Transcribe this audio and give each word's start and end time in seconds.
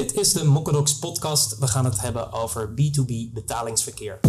Dit 0.00 0.14
is 0.14 0.32
de 0.32 0.44
Mokkadox 0.44 0.98
podcast. 0.98 1.58
We 1.58 1.66
gaan 1.66 1.84
het 1.84 2.00
hebben 2.00 2.32
over 2.32 2.68
B2B 2.70 3.32
betalingsverkeer. 3.32 4.20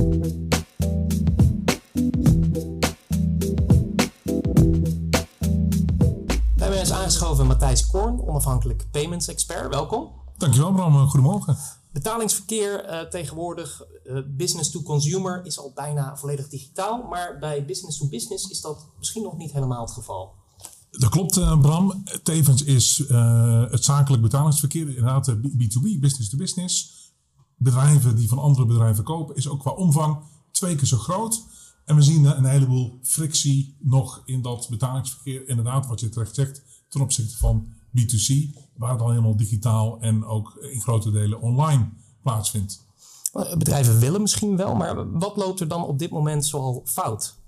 Bij 6.56 6.70
mij 6.70 6.82
is 6.82 6.92
aangeschoven 6.92 7.48
Matthijs 7.48 7.88
Korn, 7.88 8.28
onafhankelijk 8.28 8.88
payments 8.92 9.28
expert. 9.28 9.70
Welkom. 9.70 10.12
Dankjewel 10.38 10.72
Bram, 10.74 11.08
goedemorgen. 11.08 11.58
Betalingsverkeer 11.92 12.90
uh, 12.90 13.02
tegenwoordig, 13.02 13.84
uh, 14.04 14.20
business 14.28 14.72
to 14.72 14.82
consumer, 14.82 15.46
is 15.46 15.60
al 15.60 15.72
bijna 15.76 16.18
volledig 16.18 16.48
digitaal. 16.48 17.04
Maar 17.04 17.40
bij 17.40 17.66
business 17.66 17.98
to 17.98 18.08
business 18.08 18.50
is 18.50 18.62
dat 18.62 18.88
misschien 18.98 19.24
nog 19.24 19.38
niet 19.38 19.52
helemaal 19.52 19.82
het 19.82 19.92
geval. 19.92 20.41
Dat 20.92 21.10
klopt, 21.10 21.38
uh, 21.38 21.60
Bram. 21.60 22.04
Tevens 22.24 22.64
is 22.64 23.04
het 23.70 23.84
zakelijk 23.84 24.22
betalingsverkeer 24.22 24.88
inderdaad 24.88 25.36
B2B, 25.36 26.00
business 26.00 26.30
to 26.30 26.38
business. 26.38 27.00
Bedrijven 27.58 28.16
die 28.16 28.28
van 28.28 28.38
andere 28.38 28.66
bedrijven 28.66 29.04
kopen, 29.04 29.36
is 29.36 29.48
ook 29.48 29.60
qua 29.60 29.72
omvang 29.72 30.18
twee 30.52 30.76
keer 30.76 30.88
zo 30.88 30.98
groot. 30.98 31.44
En 31.86 31.96
we 31.96 32.02
zien 32.02 32.26
een 32.26 32.46
heleboel 32.46 33.00
frictie 33.02 33.76
nog 33.80 34.22
in 34.26 34.42
dat 34.42 34.68
betalingsverkeer. 34.70 35.48
Inderdaad, 35.48 35.88
wat 35.88 36.00
je 36.00 36.10
terecht 36.10 36.36
zegt, 36.36 36.64
ten 36.90 37.02
opzichte 37.02 37.38
van 37.38 37.68
B2C, 38.00 38.56
waar 38.76 38.92
het 38.92 39.02
al 39.02 39.10
helemaal 39.10 39.36
digitaal 39.36 40.00
en 40.00 40.26
ook 40.26 40.56
in 40.56 40.82
grote 40.82 41.12
delen 41.12 41.42
online 41.42 41.90
plaatsvindt. 42.22 42.86
Bedrijven 43.58 44.00
willen 44.00 44.22
misschien 44.22 44.58
wel, 44.58 44.76
maar 44.76 45.12
wat 45.20 45.38
loopt 45.38 45.60
er 45.60 45.68
dan 45.68 45.86
op 45.86 46.00
dit 46.00 46.10
moment 46.10 46.46
zoal 46.46 46.82
fout? 46.86 47.40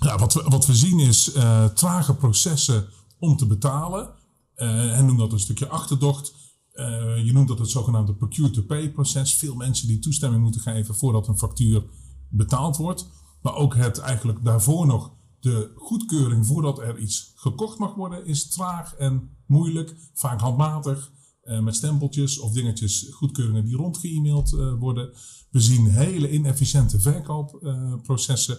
Ja, 0.00 0.18
wat, 0.18 0.34
we, 0.34 0.42
wat 0.42 0.66
we 0.66 0.74
zien 0.74 0.98
is 0.98 1.34
uh, 1.36 1.64
trage 1.64 2.14
processen 2.14 2.88
om 3.18 3.36
te 3.36 3.46
betalen. 3.46 4.10
Uh, 4.56 4.98
en 4.98 5.06
noem 5.06 5.18
dat 5.18 5.32
een 5.32 5.40
stukje 5.40 5.68
achterdocht. 5.68 6.34
Uh, 6.74 7.24
je 7.24 7.32
noemt 7.32 7.48
dat 7.48 7.58
het 7.58 7.70
zogenaamde 7.70 8.14
procure-to-pay 8.14 8.90
proces. 8.90 9.34
Veel 9.34 9.54
mensen 9.54 9.88
die 9.88 9.98
toestemming 9.98 10.42
moeten 10.42 10.60
geven 10.60 10.94
voordat 10.94 11.28
een 11.28 11.38
factuur 11.38 11.84
betaald 12.28 12.76
wordt. 12.76 13.06
Maar 13.42 13.54
ook 13.54 13.74
het 13.74 13.98
eigenlijk 13.98 14.44
daarvoor 14.44 14.86
nog 14.86 15.12
de 15.40 15.72
goedkeuring 15.76 16.46
voordat 16.46 16.78
er 16.78 16.98
iets 16.98 17.32
gekocht 17.34 17.78
mag 17.78 17.94
worden 17.94 18.26
is 18.26 18.48
traag 18.48 18.94
en 18.94 19.30
moeilijk. 19.46 19.96
Vaak 20.14 20.40
handmatig. 20.40 21.12
met 21.60 21.76
stempeltjes 21.76 22.38
of 22.38 22.52
dingetjes, 22.52 23.06
goedkeuringen 23.10 23.64
die 23.64 23.76
rondgeëmaild 23.76 24.50
worden. 24.78 25.12
We 25.50 25.60
zien 25.60 25.86
hele 25.86 26.30
inefficiënte 26.30 27.00
verkoopprocessen. 27.00 28.58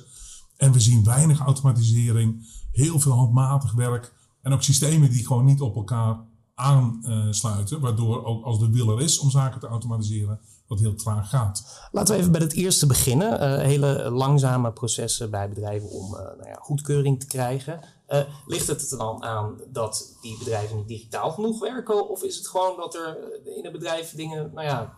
En 0.57 0.71
we 0.71 0.79
zien 0.79 1.03
weinig 1.03 1.39
automatisering, 1.39 2.47
heel 2.71 2.99
veel 2.99 3.11
handmatig 3.11 3.71
werk 3.71 4.13
en 4.41 4.53
ook 4.53 4.63
systemen 4.63 5.09
die 5.09 5.25
gewoon 5.25 5.45
niet 5.45 5.61
op 5.61 5.75
elkaar 5.75 6.17
aansluiten, 6.55 7.79
waardoor 7.79 8.25
ook 8.25 8.43
als 8.43 8.59
de 8.59 8.69
wil 8.69 8.89
er 8.89 9.01
is 9.01 9.19
om 9.19 9.29
zaken 9.29 9.59
te 9.59 9.67
automatiseren, 9.67 10.39
dat 10.67 10.79
heel 10.79 10.95
traag 10.95 11.29
gaat. 11.29 11.87
Laten 11.91 12.13
we 12.13 12.19
even 12.19 12.31
bij 12.31 12.41
het 12.41 12.53
eerste 12.53 12.85
beginnen. 12.85 13.41
Uh, 13.41 13.65
hele 13.65 14.09
langzame 14.09 14.71
processen 14.71 15.29
bij 15.29 15.49
bedrijven 15.49 15.89
om 15.89 16.13
uh, 16.13 16.19
nou 16.19 16.47
ja, 16.47 16.57
goedkeuring 16.59 17.19
te 17.19 17.25
krijgen. 17.25 17.79
Uh, 18.09 18.19
ligt 18.45 18.67
het 18.67 18.91
er 18.91 18.97
dan 18.97 19.23
aan 19.23 19.61
dat 19.67 20.17
die 20.21 20.37
bedrijven 20.37 20.77
niet 20.77 20.87
digitaal 20.87 21.31
genoeg 21.31 21.59
werken? 21.59 22.09
Of 22.09 22.23
is 22.23 22.35
het 22.35 22.47
gewoon 22.47 22.77
dat 22.77 22.95
er 22.95 23.17
in 23.57 23.65
een 23.65 23.71
bedrijf 23.71 24.15
dingen 24.15 24.51
nou 24.53 24.67
ja, 24.67 24.93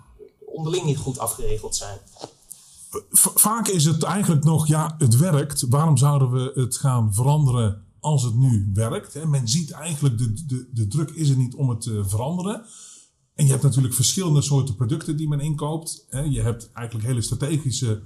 onderling 0.46 0.86
niet 0.86 0.98
goed 0.98 1.20
afgeregeld 1.20 1.76
zijn? 1.76 1.98
Vaak 3.36 3.68
is 3.68 3.86
het 3.86 4.04
eigenlijk 4.04 4.44
nog, 4.44 4.68
ja, 4.68 4.96
het 4.98 5.18
werkt. 5.18 5.62
Waarom 5.70 5.98
zouden 5.98 6.32
we 6.32 6.52
het 6.62 6.78
gaan 6.78 7.14
veranderen 7.14 7.86
als 8.00 8.24
het 8.24 8.36
nu 8.36 8.70
werkt? 8.74 9.26
Men 9.26 9.48
ziet 9.48 9.72
eigenlijk, 9.72 10.18
de, 10.18 10.46
de, 10.46 10.70
de 10.74 10.88
druk 10.88 11.10
is 11.10 11.30
er 11.30 11.38
niet 11.38 11.56
om 11.56 11.70
het 11.70 11.82
te 11.82 12.06
veranderen. 12.06 12.66
En 13.36 13.46
je 13.46 13.52
hebt 13.52 13.64
natuurlijk 13.64 13.94
verschillende 13.94 14.42
soorten 14.42 14.76
producten 14.76 15.18
die 15.18 15.28
men 15.28 15.40
inkoopt. 15.40 16.08
Je 16.30 16.42
hebt 16.42 16.72
eigenlijk 16.74 17.08
hele 17.08 17.22
strategische 17.22 18.04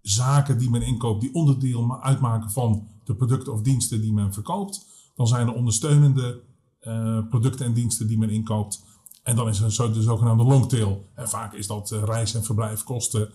zaken 0.00 0.58
die 0.58 0.70
men 0.70 0.82
inkoopt, 0.82 1.20
die 1.20 1.34
onderdeel 1.34 2.02
uitmaken 2.02 2.50
van 2.50 2.88
de 3.04 3.14
producten 3.14 3.52
of 3.52 3.62
diensten 3.62 4.00
die 4.00 4.12
men 4.12 4.32
verkoopt. 4.32 4.86
Dan 5.14 5.26
zijn 5.26 5.46
er 5.46 5.54
ondersteunende 5.54 6.42
uh, 6.80 7.18
producten 7.28 7.66
en 7.66 7.72
diensten 7.72 8.06
die 8.06 8.18
men 8.18 8.30
inkoopt. 8.30 8.82
En 9.22 9.36
dan 9.36 9.48
is 9.48 9.78
er 9.78 9.92
de 9.92 10.02
zogenaamde 10.02 10.44
longtail. 10.44 11.08
En 11.14 11.28
vaak 11.28 11.52
is 11.52 11.66
dat 11.66 11.90
uh, 11.90 12.02
reis- 12.02 12.34
en 12.34 12.44
verblijfkosten, 12.44 13.32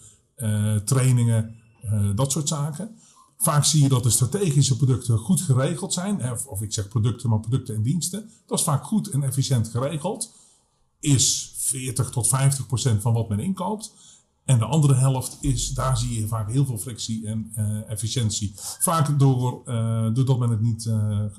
trainingen, 0.86 1.56
uh, 1.86 2.10
dat 2.16 2.32
soort 2.32 2.48
zaken. 2.48 2.96
Vaak 3.38 3.66
zie 3.66 3.82
je 3.82 3.90
dat 3.90 4.04
de 4.04 4.10
strategische 4.10 4.78
producten 4.78 5.18
goed 5.18 5.42
geregeld 5.42 5.94
zijn. 5.94 6.32
Of, 6.32 6.46
of, 6.46 6.62
ik 6.62 6.74
zeg 6.74 6.88
producten, 6.88 7.30
maar 7.30 7.40
producten 7.40 7.76
en 7.76 7.82
diensten. 7.82 8.30
Dat 8.46 8.58
is 8.58 8.64
vaak 8.64 8.84
goed 8.84 9.10
en 9.10 9.24
efficiënt 9.24 9.68
geregeld. 9.68 10.34
Is 11.00 11.54
40 11.58 12.10
tot 12.10 12.28
50 12.28 12.68
procent 12.68 13.02
van 13.02 13.14
wat 13.14 13.30
men 13.30 13.40
inkoopt. 13.40 13.94
En 14.46 14.60
de 14.60 14.66
andere 14.66 14.94
helft 14.94 15.38
is, 15.42 15.70
daar 15.70 15.98
zie 15.98 16.20
je 16.20 16.28
vaak 16.28 16.52
heel 16.52 16.66
veel 16.66 16.78
frictie 16.78 17.28
en 17.28 17.52
uh, 17.58 17.90
efficiëntie. 17.90 18.52
Vaak 18.80 19.20
door, 19.20 19.62
doordat 20.14 20.40
men 20.40 20.50
het 20.50 20.62
niet, 20.62 20.90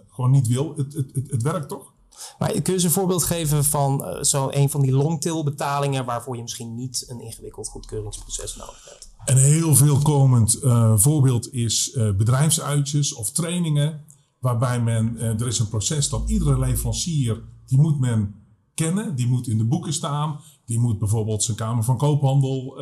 gewoon 0.08 0.30
niet 0.30 0.46
wil. 0.46 0.76
Het, 0.76 0.94
het, 0.94 1.14
het, 1.14 1.30
het 1.30 1.42
werkt 1.42 1.68
toch? 1.68 1.93
Maar 2.38 2.48
kun 2.48 2.62
je 2.64 2.72
eens 2.72 2.82
een 2.82 2.90
voorbeeld 2.90 3.24
geven 3.24 3.64
van 3.64 4.04
uh, 4.04 4.22
zo 4.22 4.48
een 4.50 4.70
van 4.70 4.80
die 4.80 4.92
longtail 4.92 5.44
betalingen 5.44 6.04
waarvoor 6.04 6.36
je 6.36 6.42
misschien 6.42 6.74
niet 6.74 7.04
een 7.08 7.20
ingewikkeld 7.20 7.68
goedkeuringsproces 7.68 8.56
nodig 8.56 8.88
hebt? 8.90 9.12
Een 9.24 9.36
heel 9.36 9.74
veelkomend 9.74 10.62
uh, 10.62 10.92
voorbeeld 10.96 11.52
is 11.52 11.94
uh, 11.94 12.16
bedrijfsuitjes 12.16 13.14
of 13.14 13.30
trainingen. 13.30 14.04
Waarbij 14.38 14.80
men, 14.80 15.18
er 15.18 15.46
is 15.46 15.58
een 15.58 15.68
proces 15.68 16.08
dat 16.08 16.30
iedere 16.30 16.58
leverancier, 16.58 17.42
die 17.66 17.78
moet 17.78 18.00
men 18.00 18.34
kennen. 18.74 19.16
Die 19.16 19.26
moet 19.26 19.48
in 19.48 19.58
de 19.58 19.64
boeken 19.64 19.92
staan. 19.92 20.40
Die 20.64 20.78
moet 20.78 20.98
bijvoorbeeld 20.98 21.42
zijn 21.42 21.56
Kamer 21.56 21.84
van 21.84 21.96
Koophandel 21.96 22.78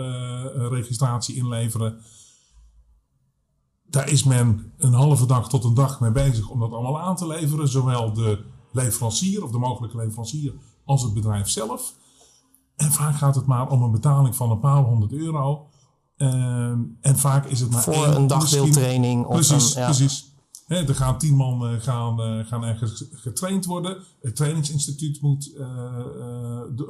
registratie 0.69 1.37
inleveren. 1.37 2.01
Daar 3.87 4.09
is 4.09 4.25
men 4.25 4.73
een 4.79 4.93
halve 4.93 5.27
dag 5.27 5.49
tot 5.49 5.65
een 5.65 5.75
dag 5.75 6.01
mee 6.01 6.11
bezig 6.11 6.49
om 6.49 6.61
dat 6.61 6.73
allemaal 6.73 7.01
aan 7.01 7.17
te 7.17 7.27
leveren. 7.27 7.69
Zowel 7.69 8.13
de 8.13 8.45
leverancier 8.73 9.45
of 9.45 9.51
de 9.51 9.59
mogelijke 9.59 9.97
leverancier 9.97 10.53
als 10.85 11.03
het 11.03 11.15
bedrijf 11.15 11.49
zelf. 11.49 11.95
En 12.77 12.93
vaak 12.93 13.17
gaat 13.17 13.35
het 13.35 13.47
maar 13.47 13.71
om 13.71 13.83
een 13.83 13.91
betaling 13.91 14.37
van 14.37 14.51
een 14.51 14.61
paar 14.61 14.83
honderd 14.83 15.13
euro. 15.13 15.67
Um, 16.17 16.99
en 17.01 17.19
vaak 17.19 17.47
is 17.47 17.61
het 17.61 17.71
maar 17.71 17.83
voor 17.83 18.05
één, 18.05 18.17
een 18.17 18.27
dagdeeltraining. 18.27 19.25
Of 19.25 19.35
precies, 19.35 19.75
een, 19.75 19.81
ja. 19.81 19.87
precies. 19.87 20.31
He, 20.67 20.87
er 20.87 20.95
gaan 20.95 21.19
tien 21.19 21.35
man 21.35 21.73
uh, 21.73 21.81
gaan, 21.81 22.21
uh, 22.21 22.47
gaan 22.47 22.65
ergens 22.65 23.05
getraind 23.13 23.65
worden. 23.65 23.97
Het 24.21 24.37
trainingsinstituut 24.37 25.21
moet 25.21 25.53
uh, 25.59 25.67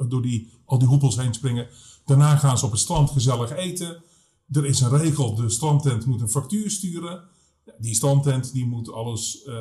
door 0.07 0.21
die, 0.21 0.51
al 0.65 0.77
die 0.79 0.87
hoepels 0.87 1.17
heen 1.17 1.33
springen. 1.33 1.67
Daarna 2.05 2.35
gaan 2.35 2.57
ze 2.57 2.65
op 2.65 2.71
het 2.71 2.79
strand 2.79 3.09
gezellig 3.09 3.51
eten. 3.51 4.03
Er 4.51 4.65
is 4.65 4.79
een 4.81 4.97
regel, 4.97 5.35
de 5.35 5.49
strandtent 5.49 6.05
moet 6.05 6.21
een 6.21 6.29
factuur 6.29 6.69
sturen. 6.69 7.23
Die 7.77 7.95
standtent 7.95 8.53
die 8.53 8.65
moet 8.65 8.91
alles, 8.91 9.45
uh, 9.45 9.53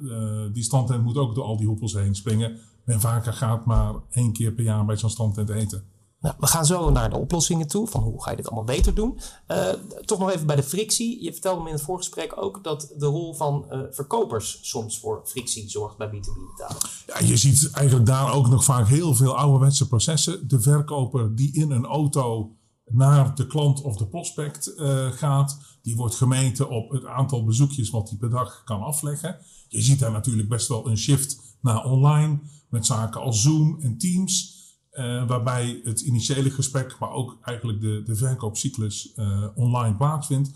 uh, 0.00 0.42
die 0.52 0.62
standtent 0.62 1.04
moet 1.04 1.16
ook 1.16 1.34
door 1.34 1.44
al 1.44 1.56
die 1.56 1.66
hoepels 1.66 1.92
heen 1.92 2.14
springen. 2.14 2.58
Men 2.84 3.00
vaker 3.00 3.32
gaat 3.32 3.66
maar 3.66 3.94
één 4.10 4.32
keer 4.32 4.52
per 4.52 4.64
jaar 4.64 4.84
bij 4.84 4.96
zo'n 4.96 5.10
standtent 5.10 5.48
eten. 5.48 5.84
Nou, 6.20 6.34
we 6.38 6.46
gaan 6.46 6.66
zo 6.66 6.90
naar 6.90 7.10
de 7.10 7.18
oplossingen 7.18 7.66
toe, 7.66 7.86
van 7.86 8.02
hoe 8.02 8.22
ga 8.22 8.30
je 8.30 8.36
dit 8.36 8.46
allemaal 8.46 8.64
beter 8.64 8.94
doen. 8.94 9.18
Uh, 9.48 9.68
toch 10.04 10.18
nog 10.18 10.30
even 10.30 10.46
bij 10.46 10.56
de 10.56 10.62
frictie. 10.62 11.24
Je 11.24 11.32
vertelde 11.32 11.60
me 11.62 11.68
in 11.68 11.74
het 11.74 11.82
voorgesprek 11.84 12.42
ook 12.42 12.64
dat 12.64 12.94
de 12.98 13.06
rol 13.06 13.34
van 13.34 13.66
verkopers 13.90 14.58
soms 14.62 14.98
voor 14.98 15.22
frictie 15.24 15.68
zorgt 15.68 15.96
bij 15.96 16.06
B2B 16.06 16.56
betalen. 16.56 16.88
Ja, 17.06 17.26
je 17.26 17.36
ziet 17.36 17.70
eigenlijk 17.70 18.06
daar 18.06 18.32
ook 18.32 18.48
nog 18.48 18.64
vaak 18.64 18.86
heel 18.86 19.14
veel 19.14 19.36
ouderwetse 19.36 19.88
processen. 19.88 20.48
De 20.48 20.60
verkoper 20.60 21.34
die 21.34 21.52
in 21.54 21.70
een 21.70 21.86
auto 21.86 22.56
naar 22.94 23.34
de 23.34 23.46
klant 23.46 23.82
of 23.82 23.96
de 23.96 24.06
prospect 24.06 24.72
uh, 24.76 25.10
gaat. 25.10 25.58
Die 25.82 25.96
wordt 25.96 26.14
gemeten 26.14 26.68
op 26.68 26.90
het 26.90 27.04
aantal 27.04 27.44
bezoekjes 27.44 27.90
wat 27.90 28.08
hij 28.08 28.18
per 28.18 28.30
dag 28.30 28.62
kan 28.64 28.82
afleggen. 28.82 29.38
Je 29.68 29.82
ziet 29.82 29.98
daar 29.98 30.12
natuurlijk 30.12 30.48
best 30.48 30.68
wel 30.68 30.88
een 30.88 30.98
shift 30.98 31.56
naar 31.60 31.84
online 31.84 32.40
met 32.68 32.86
zaken 32.86 33.20
als 33.20 33.42
Zoom 33.42 33.80
en 33.80 33.98
Teams. 33.98 34.60
Uh, 34.92 35.28
waarbij 35.28 35.80
het 35.84 36.00
initiële 36.00 36.50
gesprek, 36.50 36.96
maar 36.98 37.10
ook 37.10 37.38
eigenlijk 37.42 37.80
de, 37.80 38.02
de 38.04 38.16
verkoopcyclus 38.16 39.12
uh, 39.16 39.46
online 39.54 39.96
plaatsvindt. 39.96 40.50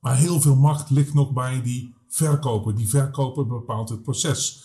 Maar 0.00 0.16
heel 0.16 0.40
veel 0.40 0.56
macht 0.56 0.90
ligt 0.90 1.14
nog 1.14 1.32
bij 1.32 1.62
die 1.62 1.94
verkoper. 2.08 2.76
Die 2.76 2.88
verkoper 2.88 3.46
bepaalt 3.46 3.88
het 3.88 4.02
proces. 4.02 4.64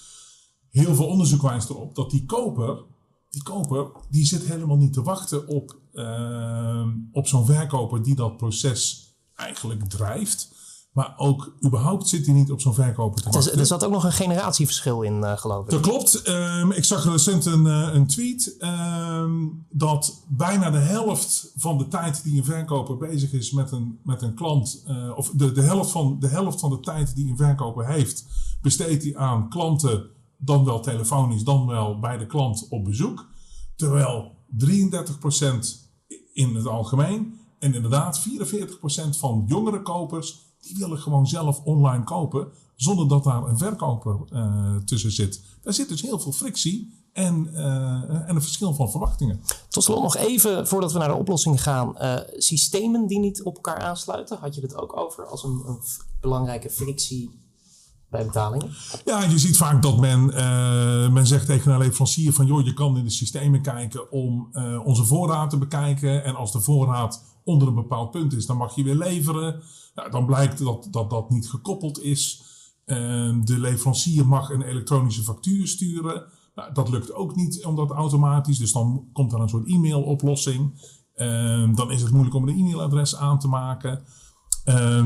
Heel 0.70 0.96
veel 0.96 1.08
onderzoek 1.08 1.42
wijst 1.42 1.70
erop 1.70 1.96
dat 1.96 2.12
die 2.12 2.26
koper 2.26 2.84
die 3.36 3.44
koper 3.44 3.92
die 4.10 4.26
zit 4.26 4.46
helemaal 4.46 4.78
niet 4.78 4.94
te 4.94 5.02
wachten 5.02 5.48
op, 5.48 5.80
uh, 5.96 6.88
op 7.12 7.28
zo'n 7.28 7.46
verkoper 7.46 8.04
die 8.04 8.16
dat 8.16 8.38
proces 8.38 9.14
eigenlijk 9.36 9.90
drijft. 9.90 10.54
Maar 10.96 11.14
ook 11.18 11.56
überhaupt 11.66 12.08
zit 12.08 12.26
hij 12.26 12.36
niet 12.36 12.52
op 12.52 12.62
zo'n 12.62 12.74
verkoper 12.74 13.22
te 13.22 13.30
wachten. 13.30 13.60
Er 13.60 13.66
zat 13.66 13.84
ook 13.84 13.92
nog 13.92 14.04
een 14.04 14.12
generatieverschil 14.12 15.02
in, 15.02 15.20
uh, 15.20 15.38
geloof 15.38 15.64
ik. 15.66 15.72
Dat 15.72 15.82
klopt. 15.82 16.28
Um, 16.28 16.72
ik 16.72 16.84
zag 16.84 17.06
recent 17.06 17.46
een, 17.46 17.66
uh, 17.66 17.90
een 17.94 18.08
tweet 18.08 18.56
um, 18.60 19.66
dat 19.70 20.24
bijna 20.28 20.70
de 20.70 20.78
helft 20.78 21.52
van 21.56 21.78
de 21.78 21.88
tijd 21.88 22.24
die 22.24 22.38
een 22.38 22.46
verkoper 22.46 22.98
bezig 22.98 23.32
is 23.32 23.52
met 23.52 23.72
een, 23.72 24.00
met 24.04 24.22
een 24.22 24.34
klant, 24.34 24.84
uh, 24.88 25.18
of 25.18 25.30
de, 25.30 25.52
de, 25.52 25.62
helft 25.62 25.92
van, 25.92 26.20
de 26.20 26.28
helft 26.28 26.60
van 26.60 26.70
de 26.70 26.80
tijd 26.80 27.16
die 27.16 27.30
een 27.30 27.38
verkoper 27.38 27.88
heeft, 27.88 28.26
besteedt 28.62 29.04
hij 29.04 29.18
aan 29.18 29.50
klanten 29.50 30.10
dan 30.38 30.66
wel 30.66 30.80
telefonisch, 30.80 31.44
dan 31.44 31.66
wel 31.66 32.00
bij 32.00 32.18
de 32.18 32.26
klant 32.26 32.68
op 32.70 32.84
bezoek. 32.84 33.28
Terwijl 33.76 34.32
33% 34.58 35.85
in 36.36 36.56
het 36.56 36.68
algemeen. 36.68 37.40
En 37.60 37.74
inderdaad, 37.74 38.20
44% 38.20 39.18
van 39.18 39.44
jongere 39.48 39.82
kopers, 39.82 40.40
die 40.62 40.78
willen 40.78 40.98
gewoon 40.98 41.28
zelf 41.28 41.62
online 41.64 42.04
kopen, 42.04 42.48
zonder 42.76 43.08
dat 43.08 43.24
daar 43.24 43.44
een 43.44 43.58
verkoper 43.58 44.20
uh, 44.34 44.76
tussen 44.76 45.12
zit. 45.12 45.42
Daar 45.62 45.74
zit 45.74 45.90
dus 45.90 46.02
heel 46.02 46.20
veel 46.20 46.32
frictie 46.32 46.94
en, 47.14 47.50
uh, 47.54 48.28
en 48.30 48.36
een 48.36 48.42
verschil 48.42 48.74
van 48.74 48.92
verwachtingen. 48.92 49.42
Tot 49.70 49.84
slot 49.84 50.02
nog 50.02 50.16
even, 50.16 50.68
voordat 50.68 50.92
we 50.92 51.00
naar 51.00 51.08
de 51.08 51.16
oplossing 51.16 51.64
gaan, 51.64 51.96
uh, 52.02 52.20
systemen 52.38 53.08
die 53.08 53.20
niet 53.20 53.44
op 53.44 53.56
elkaar 53.56 53.80
aansluiten. 53.80 54.38
Had 54.38 54.56
je 54.56 54.62
het 54.62 54.76
ook 54.76 54.98
over 54.98 55.26
als 55.26 55.44
een, 55.44 55.64
een 55.66 55.80
belangrijke 56.22 56.70
frictie 56.70 57.45
betalingen? 58.24 58.70
Ja, 59.06 59.24
je 59.24 59.40
ziet 59.40 59.58
vaak 59.58 59.82
dat 59.82 60.00
men, 60.00 60.30
uh, 60.30 61.10
men 61.10 61.28
zegt 61.28 61.46
tegen 61.46 61.72
een 61.72 61.78
leverancier 61.78 62.34
van 62.34 62.46
joh, 62.46 62.66
je 62.66 62.74
kan 62.74 62.98
in 62.98 63.04
de 63.04 63.10
systemen 63.10 63.62
kijken 63.62 64.12
om 64.12 64.50
uh, 64.52 64.86
onze 64.86 65.06
voorraad 65.06 65.50
te 65.50 65.58
bekijken. 65.58 66.24
En 66.24 66.36
als 66.36 66.52
de 66.52 66.62
voorraad 66.62 67.40
onder 67.44 67.68
een 67.68 67.76
bepaald 67.76 68.12
punt 68.12 68.34
is, 68.34 68.46
dan 68.46 68.58
mag 68.58 68.76
je 68.76 68.84
weer 68.84 68.96
leveren. 68.96 69.62
Nou, 69.96 70.12
dan 70.12 70.26
blijkt 70.26 70.64
dat, 70.64 70.88
dat 70.92 71.10
dat 71.10 71.30
niet 71.30 71.50
gekoppeld 71.50 72.02
is. 72.02 72.44
Uh, 72.86 72.98
de 73.44 73.60
leverancier 73.60 74.28
mag 74.28 74.50
een 74.50 74.62
elektronische 74.62 75.24
factuur 75.24 75.68
sturen. 75.68 76.24
Nou, 76.56 76.74
dat 76.74 76.90
lukt 76.90 77.14
ook 77.14 77.36
niet 77.36 77.66
omdat 77.66 77.92
automatisch. 77.92 78.58
Dus 78.58 78.72
dan 78.72 79.08
komt 79.14 79.34
er 79.34 79.40
een 79.40 79.50
soort 79.50 79.68
e-mailoplossing. 79.68 80.74
dan 81.76 81.92
is 81.92 82.02
het 82.02 82.12
moeilijk 82.12 82.36
om 82.36 82.48
een 82.48 82.58
e-mailadres 82.58 83.16
aan 83.16 83.40
te 83.40 83.48
maken. 83.48 84.04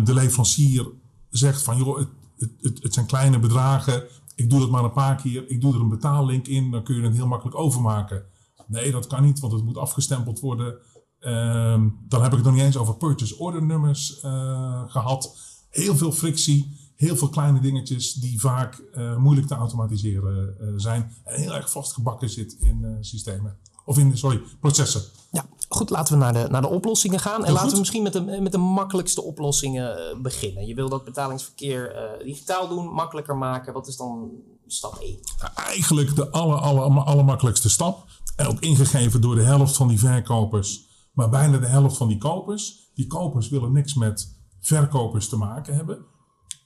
de 0.03 0.13
leverancier 0.13 0.91
zegt 1.29 1.63
van 1.63 1.77
joh, 1.77 1.99
het, 2.39 2.83
het, 2.83 2.93
zijn 2.93 3.05
kleine 3.05 3.39
bedragen. 3.39 4.03
Ik 4.35 4.49
doe 4.49 4.59
dat 4.59 4.69
maar 4.69 4.83
een 4.83 4.91
paar 4.91 5.15
keer. 5.15 5.49
Ik 5.49 5.61
doe 5.61 5.73
er 5.73 5.79
een 5.79 5.89
betalink 5.89 6.47
in. 6.47 6.71
Dan 6.71 6.83
kun 6.83 6.95
je 6.95 7.01
het 7.01 7.15
heel 7.15 7.27
makkelijk 7.27 7.57
overmaken. 7.57 8.23
Nee, 8.67 8.91
dat 8.91 9.07
kan 9.07 9.23
niet, 9.23 9.39
want 9.39 9.53
het 9.53 9.63
moet 9.63 9.77
afgestempeld 9.77 10.39
worden. 10.39 10.77
Um, 11.19 11.99
dan 12.07 12.21
heb 12.21 12.31
ik 12.31 12.37
het 12.37 12.45
nog 12.45 12.53
niet 12.53 12.63
eens 12.63 12.77
over 12.77 12.95
purchase 12.95 13.39
order 13.39 13.63
nummers 13.63 14.23
uh, 14.23 14.83
gehad. 14.87 15.37
Heel 15.69 15.95
veel 15.95 16.11
frictie. 16.11 16.77
Heel 16.95 17.15
veel 17.15 17.29
kleine 17.29 17.59
dingetjes 17.59 18.13
die 18.13 18.39
vaak 18.39 18.81
uh, 18.93 19.17
moeilijk 19.17 19.47
te 19.47 19.55
automatiseren 19.55 20.55
uh, 20.61 20.73
zijn. 20.75 21.11
En 21.23 21.41
heel 21.41 21.55
erg 21.55 21.71
vastgebakken 21.71 22.29
zit 22.29 22.57
in 22.59 22.97
systemen. 22.99 23.57
Of 23.85 23.97
in, 23.97 24.17
sorry, 24.17 24.41
processen. 24.59 25.01
Ja, 25.31 25.45
goed, 25.69 25.89
laten 25.89 26.13
we 26.13 26.19
naar 26.19 26.33
de, 26.33 26.47
naar 26.49 26.61
de 26.61 26.67
oplossingen 26.67 27.19
gaan. 27.19 27.45
En 27.45 27.53
laten 27.53 27.71
we 27.71 27.77
misschien 27.77 28.03
met 28.03 28.13
de, 28.13 28.21
met 28.21 28.51
de 28.51 28.57
makkelijkste 28.57 29.23
oplossingen 29.23 30.15
uh, 30.15 30.21
beginnen. 30.21 30.65
Je 30.65 30.75
wil 30.75 30.89
dat 30.89 31.03
betalingsverkeer 31.03 31.95
uh, 31.95 32.25
digitaal 32.25 32.67
doen, 32.67 32.85
makkelijker 32.85 33.37
maken. 33.37 33.73
Wat 33.73 33.87
is 33.87 33.97
dan 33.97 34.31
stap 34.67 34.95
1? 34.95 35.19
Nou, 35.39 35.51
eigenlijk 35.55 36.15
de 36.15 36.29
aller, 36.29 36.57
aller, 36.57 37.03
allermakkelijkste 37.03 37.69
stap. 37.69 38.07
En 38.35 38.47
ook 38.47 38.59
ingegeven 38.59 39.21
door 39.21 39.35
de 39.35 39.43
helft 39.43 39.75
van 39.75 39.87
die 39.87 39.99
verkopers. 39.99 40.87
Maar 41.13 41.29
bijna 41.29 41.57
de 41.57 41.67
helft 41.67 41.97
van 41.97 42.07
die 42.07 42.17
kopers. 42.17 42.91
Die 42.93 43.07
kopers 43.07 43.49
willen 43.49 43.71
niks 43.71 43.93
met 43.93 44.37
verkopers 44.59 45.29
te 45.29 45.37
maken 45.37 45.75
hebben. 45.75 46.05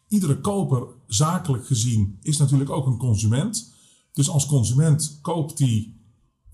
Iedere 0.07 0.39
koper, 0.39 0.87
zakelijk 1.07 1.65
gezien, 1.65 2.17
is 2.21 2.37
natuurlijk 2.37 2.69
ook 2.69 2.85
een 2.85 2.97
consument. 2.97 3.73
Dus 4.13 4.29
als 4.29 4.45
consument 4.45 5.19
koopt 5.21 5.57
die 5.57 6.02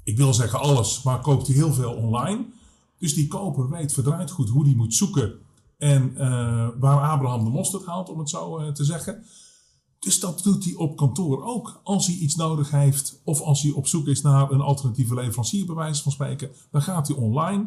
ik 0.04 0.18
wil 0.18 0.34
zeggen 0.34 0.60
alles, 0.60 1.04
maar 1.04 1.22
koopt 1.22 1.48
hij 1.48 1.56
heel 1.56 1.74
veel 1.74 1.94
online. 1.94 2.46
Dus 2.98 3.14
die 3.14 3.28
koper 3.28 3.70
weet 3.70 3.94
verdraaid 3.94 4.32
goed 4.32 4.50
hoe 4.50 4.66
hij 4.66 4.76
moet 4.76 4.94
zoeken 4.94 5.40
en 5.78 6.12
uh, 6.14 6.68
waar 6.80 7.10
Abraham 7.10 7.44
de 7.44 7.50
mosterd 7.50 7.86
haalt, 7.86 8.10
om 8.10 8.20
het 8.20 8.30
zo 8.30 8.60
uh, 8.60 8.72
te 8.72 8.84
zeggen. 8.84 9.24
Dus 10.00 10.20
dat 10.20 10.44
doet 10.44 10.64
hij 10.64 10.74
op 10.74 10.98
kantoor 10.98 11.44
ook. 11.44 11.80
Als 11.84 12.08
hij 12.08 12.16
iets 12.16 12.36
nodig 12.36 12.72
heeft 12.72 13.22
of 13.24 13.42
als 13.42 13.62
hij 13.62 13.72
op 13.72 13.88
zoek 13.88 14.08
is 14.08 14.22
naar 14.22 14.52
een 14.52 14.62
alternatieve 14.62 15.14
leverancier, 15.14 15.66
bij 15.66 15.76
wijze 15.76 16.04
van 16.04 16.12
spreken, 16.12 16.52
dan 16.72 16.82
gaat 16.82 17.08
hij 17.08 17.18
online 17.18 17.66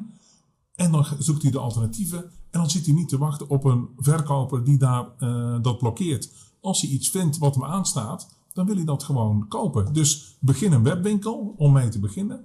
en 0.75 0.93
dan 0.93 1.07
zoekt 1.19 1.43
hij 1.43 1.51
de 1.51 1.59
alternatieven. 1.59 2.19
En 2.51 2.61
dan 2.61 2.71
zit 2.71 2.87
hij 2.87 2.95
niet 2.95 3.09
te 3.09 3.19
wachten 3.19 3.49
op 3.49 3.65
een 3.65 3.89
verkoper 3.97 4.65
die 4.65 4.79
daar 4.79 5.09
uh, 5.19 5.57
dat 5.63 5.79
blokkeert. 5.79 6.31
Als 6.61 6.81
hij 6.81 6.91
iets 6.91 7.09
vindt 7.09 7.39
wat 7.39 7.55
hem 7.55 7.65
aanstaat, 7.65 8.29
dan 8.53 8.67
wil 8.67 8.77
hij 8.77 8.85
dat 8.85 9.03
gewoon 9.03 9.49
kopen. 9.49 9.93
Dus 9.93 10.37
begin 10.41 10.73
een 10.73 10.83
webwinkel 10.83 11.55
om 11.57 11.73
mee 11.73 11.89
te 11.89 12.01
beginnen. 12.01 12.37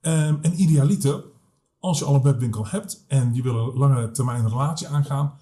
Um, 0.00 0.38
en 0.42 0.60
idealiter, 0.60 1.24
als 1.78 1.98
je 1.98 2.04
al 2.04 2.14
een 2.14 2.22
webwinkel 2.22 2.66
hebt 2.66 3.04
en 3.08 3.34
je 3.34 3.42
wil 3.42 3.54
een 3.54 3.78
lange 3.78 4.10
termijn 4.10 4.48
relatie 4.48 4.88
aangaan, 4.88 5.34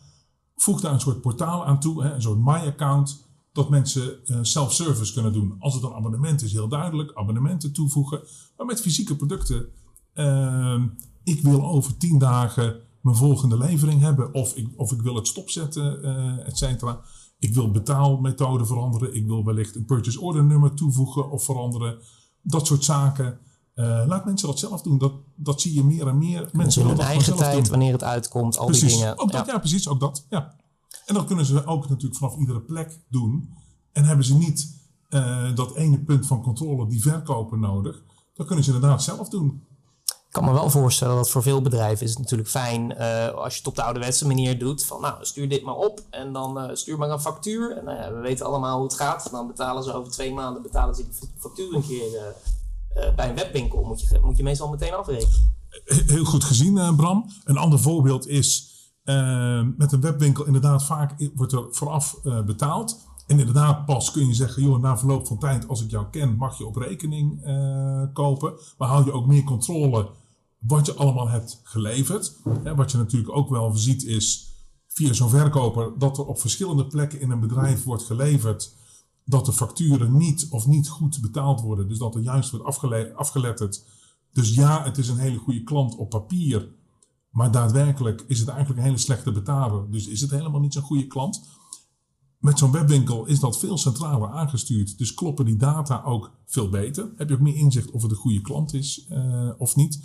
voeg 0.56 0.80
daar 0.80 0.92
een 0.92 1.00
soort 1.00 1.20
portaal 1.20 1.66
aan 1.66 1.80
toe, 1.80 2.02
hè, 2.02 2.14
een 2.14 2.22
soort 2.22 2.38
My-account, 2.38 3.26
dat 3.52 3.70
mensen 3.70 4.18
uh, 4.24 4.38
self-service 4.42 5.12
kunnen 5.12 5.32
doen. 5.32 5.56
Als 5.58 5.74
het 5.74 5.82
een 5.82 5.94
abonnement 5.94 6.42
is, 6.42 6.52
heel 6.52 6.68
duidelijk, 6.68 7.14
abonnementen 7.14 7.72
toevoegen. 7.72 8.22
Maar 8.56 8.66
met 8.66 8.80
fysieke 8.80 9.16
producten, 9.16 9.66
uh, 10.14 10.82
ik 11.24 11.42
wil 11.42 11.64
over 11.64 11.96
tien 11.96 12.18
dagen 12.18 12.80
mijn 13.00 13.16
volgende 13.16 13.58
levering 13.58 14.00
hebben, 14.00 14.34
of 14.34 14.56
ik, 14.56 14.68
of 14.76 14.92
ik 14.92 15.02
wil 15.02 15.14
het 15.14 15.26
stopzetten, 15.26 16.04
uh, 16.04 16.46
et 16.46 16.58
cetera. 16.58 17.00
Ik 17.44 17.54
wil 17.54 17.70
betaalmethode 17.70 18.66
veranderen. 18.66 19.14
Ik 19.14 19.26
wil 19.26 19.44
wellicht 19.44 19.74
een 19.74 19.84
purchase 19.84 20.20
order 20.20 20.44
nummer 20.44 20.74
toevoegen 20.74 21.30
of 21.30 21.44
veranderen. 21.44 21.98
Dat 22.42 22.66
soort 22.66 22.84
zaken. 22.84 23.38
Uh, 23.74 24.02
laat 24.06 24.24
mensen 24.24 24.48
dat 24.48 24.58
zelf 24.58 24.82
doen. 24.82 24.98
Dat, 24.98 25.12
dat 25.34 25.60
zie 25.60 25.74
je 25.74 25.84
meer 25.84 26.06
en 26.06 26.18
meer. 26.18 26.48
Mensen 26.52 26.82
in 26.82 26.88
hun 26.88 26.98
eigen 26.98 27.36
tijd, 27.36 27.62
doen. 27.62 27.70
wanneer 27.70 27.92
het 27.92 28.04
uitkomt, 28.04 28.58
al 28.58 28.66
precies. 28.66 28.88
die 28.88 28.98
dingen. 28.98 29.18
Ook 29.18 29.32
dat, 29.32 29.46
ja. 29.46 29.52
ja. 29.52 29.58
precies. 29.58 29.88
Ook 29.88 30.00
dat. 30.00 30.26
Ja. 30.30 30.54
En 31.06 31.14
dat 31.14 31.24
kunnen 31.24 31.44
ze 31.44 31.66
ook 31.66 31.88
natuurlijk 31.88 32.16
vanaf 32.16 32.36
iedere 32.36 32.60
plek 32.60 33.00
doen. 33.08 33.48
En 33.92 34.04
hebben 34.04 34.24
ze 34.24 34.36
niet 34.36 34.74
uh, 35.10 35.54
dat 35.54 35.76
ene 35.76 35.98
punt 35.98 36.26
van 36.26 36.42
controle, 36.42 36.88
die 36.88 37.02
verkoper 37.02 37.58
nodig. 37.58 38.02
Dan 38.34 38.46
kunnen 38.46 38.64
ze 38.64 38.72
inderdaad 38.72 39.02
zelf 39.02 39.28
doen. 39.28 39.62
Kan 40.34 40.44
me 40.44 40.52
wel 40.52 40.70
voorstellen 40.70 41.16
dat 41.16 41.30
voor 41.30 41.42
veel 41.42 41.62
bedrijven 41.62 42.04
is 42.04 42.10
het 42.10 42.18
natuurlijk 42.18 42.48
fijn 42.48 42.90
uh, 42.90 43.28
als 43.28 43.52
je 43.52 43.58
het 43.58 43.68
op 43.68 43.74
de 43.74 43.82
ouderwetse 43.82 44.26
manier 44.26 44.58
doet. 44.58 44.84
Van 44.84 45.00
nou, 45.00 45.14
stuur 45.20 45.48
dit 45.48 45.62
maar 45.62 45.74
op 45.74 46.00
en 46.10 46.32
dan 46.32 46.58
uh, 46.58 46.70
stuur 46.72 46.98
maar 46.98 47.10
een 47.10 47.20
factuur. 47.20 47.76
En 47.76 47.94
uh, 47.94 48.08
we 48.08 48.20
weten 48.20 48.46
allemaal 48.46 48.76
hoe 48.76 48.86
het 48.86 48.94
gaat. 48.94 49.30
Dan 49.30 49.46
betalen 49.46 49.82
ze 49.82 49.92
over 49.92 50.12
twee 50.12 50.32
maanden 50.32 50.62
betalen 50.62 50.94
ze 50.94 51.02
die 51.02 51.30
factuur 51.38 51.74
een 51.74 51.86
keer 51.86 52.34
bij 53.16 53.28
een 53.28 53.34
webwinkel. 53.34 53.84
Moet 53.84 54.00
je, 54.00 54.20
moet 54.22 54.36
je 54.36 54.42
meestal 54.42 54.68
meteen 54.68 54.94
afrekenen. 54.94 55.54
Heel 56.06 56.24
goed 56.24 56.44
gezien, 56.44 56.96
Bram. 56.96 57.30
Een 57.44 57.56
ander 57.56 57.78
voorbeeld 57.78 58.26
is 58.26 58.72
met 59.76 59.92
een 59.92 60.00
webwinkel 60.00 60.44
inderdaad 60.44 60.84
vaak 60.84 61.30
wordt 61.34 61.52
er 61.52 61.66
vooraf 61.70 62.20
betaald. 62.46 63.00
En 63.26 63.38
inderdaad, 63.38 63.86
pas 63.86 64.10
kun 64.10 64.26
je 64.26 64.34
zeggen, 64.34 64.62
joh, 64.62 64.80
na 64.80 64.98
verloop 64.98 65.26
van 65.26 65.38
tijd, 65.38 65.68
als 65.68 65.82
ik 65.82 65.90
jou 65.90 66.06
ken, 66.10 66.36
mag 66.36 66.58
je 66.58 66.66
op 66.66 66.76
rekening 66.76 67.42
kopen. 68.12 68.52
Maar 68.78 68.88
hou 68.88 69.04
je 69.04 69.12
ook 69.12 69.26
meer 69.26 69.44
controle 69.44 70.10
wat 70.66 70.86
je 70.86 70.94
allemaal 70.94 71.28
hebt 71.28 71.60
geleverd. 71.62 72.36
wat 72.76 72.90
je 72.90 72.96
natuurlijk 72.98 73.36
ook 73.36 73.48
wel 73.48 73.76
ziet 73.76 74.04
is 74.04 74.52
via 74.86 75.12
zo'n 75.12 75.28
verkoper 75.28 75.98
dat 75.98 76.18
er 76.18 76.26
op 76.26 76.40
verschillende 76.40 76.86
plekken 76.86 77.20
in 77.20 77.30
een 77.30 77.40
bedrijf 77.40 77.84
wordt 77.84 78.02
geleverd 78.02 78.74
dat 79.24 79.46
de 79.46 79.52
facturen 79.52 80.16
niet 80.16 80.46
of 80.50 80.66
niet 80.66 80.88
goed 80.88 81.20
betaald 81.20 81.60
worden. 81.60 81.88
Dus 81.88 81.98
dat 81.98 82.14
er 82.14 82.20
juist 82.20 82.50
wordt 82.50 82.66
afgele 82.66 83.12
afgeletterd. 83.14 83.84
Dus 84.32 84.54
ja, 84.54 84.84
het 84.84 84.98
is 84.98 85.08
een 85.08 85.18
hele 85.18 85.38
goede 85.38 85.62
klant 85.62 85.96
op 85.96 86.10
papier. 86.10 86.68
Maar 87.30 87.50
daadwerkelijk 87.50 88.24
is 88.26 88.38
het 88.38 88.48
eigenlijk 88.48 88.78
een 88.78 88.86
hele 88.86 88.98
slechte 88.98 89.32
betaler. 89.32 89.90
Dus 89.90 90.06
is 90.06 90.20
het 90.20 90.30
helemaal 90.30 90.60
niet 90.60 90.72
zo'n 90.72 90.82
goede 90.82 91.06
klant. 91.06 91.42
Met 92.38 92.58
zo'n 92.58 92.72
webwinkel 92.72 93.26
is 93.26 93.40
dat 93.40 93.58
veel 93.58 93.78
centraler 93.78 94.28
aangestuurd. 94.28 94.98
Dus 94.98 95.14
kloppen 95.14 95.44
die 95.44 95.56
data 95.56 96.02
ook 96.02 96.30
veel 96.46 96.68
beter. 96.68 97.12
Heb 97.16 97.28
je 97.28 97.34
ook 97.34 97.40
meer 97.40 97.56
inzicht 97.56 97.90
of 97.90 98.02
het 98.02 98.10
een 98.10 98.16
goede 98.16 98.40
klant 98.40 98.74
is 98.74 99.06
uh, 99.10 99.50
of 99.58 99.76
niet. 99.76 100.00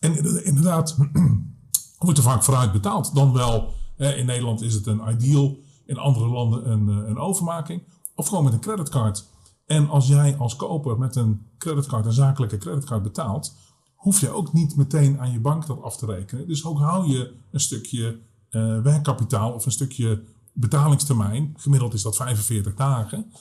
En 0.00 0.44
inderdaad, 0.44 0.96
wordt 1.98 2.18
er 2.18 2.24
vaak 2.24 2.42
vooruit 2.42 2.72
betaald. 2.72 3.14
Dan 3.14 3.32
wel, 3.32 3.74
in 3.96 4.26
Nederland 4.26 4.62
is 4.62 4.74
het 4.74 4.86
een 4.86 5.00
ideal, 5.08 5.58
in 5.86 5.98
andere 5.98 6.28
landen 6.28 6.70
een, 6.70 6.88
eh, 6.88 7.08
een 7.08 7.18
overmaking. 7.18 7.82
Of 8.14 8.28
gewoon 8.28 8.44
met 8.44 8.52
een 8.52 8.60
creditcard. 8.60 9.24
En 9.66 9.88
als 9.88 10.06
jij 10.06 10.36
als 10.36 10.56
koper 10.56 10.98
met 10.98 11.16
een 11.16 11.46
creditcard, 11.58 12.06
een 12.06 12.12
zakelijke 12.12 12.58
creditcard 12.58 13.02
betaalt, 13.02 13.54
hoef 13.94 14.20
je 14.20 14.30
ook 14.30 14.52
niet 14.52 14.76
meteen 14.76 15.20
aan 15.20 15.32
je 15.32 15.40
bank 15.40 15.66
dat 15.66 15.82
af 15.82 15.96
te 15.96 16.06
rekenen. 16.06 16.48
Dus 16.48 16.64
ook 16.64 16.78
hou 16.78 17.08
je 17.08 17.34
een 17.50 17.60
stukje 17.60 18.18
uh, 18.50 18.82
werkkapitaal 18.82 19.52
of 19.52 19.66
een 19.66 19.72
stukje 19.72 20.22
betalingstermijn. 20.52 21.54
Gemiddeld 21.56 21.94
is 21.94 22.02
dat 22.02 22.16
45 22.16 22.74
dagen. 22.74 23.32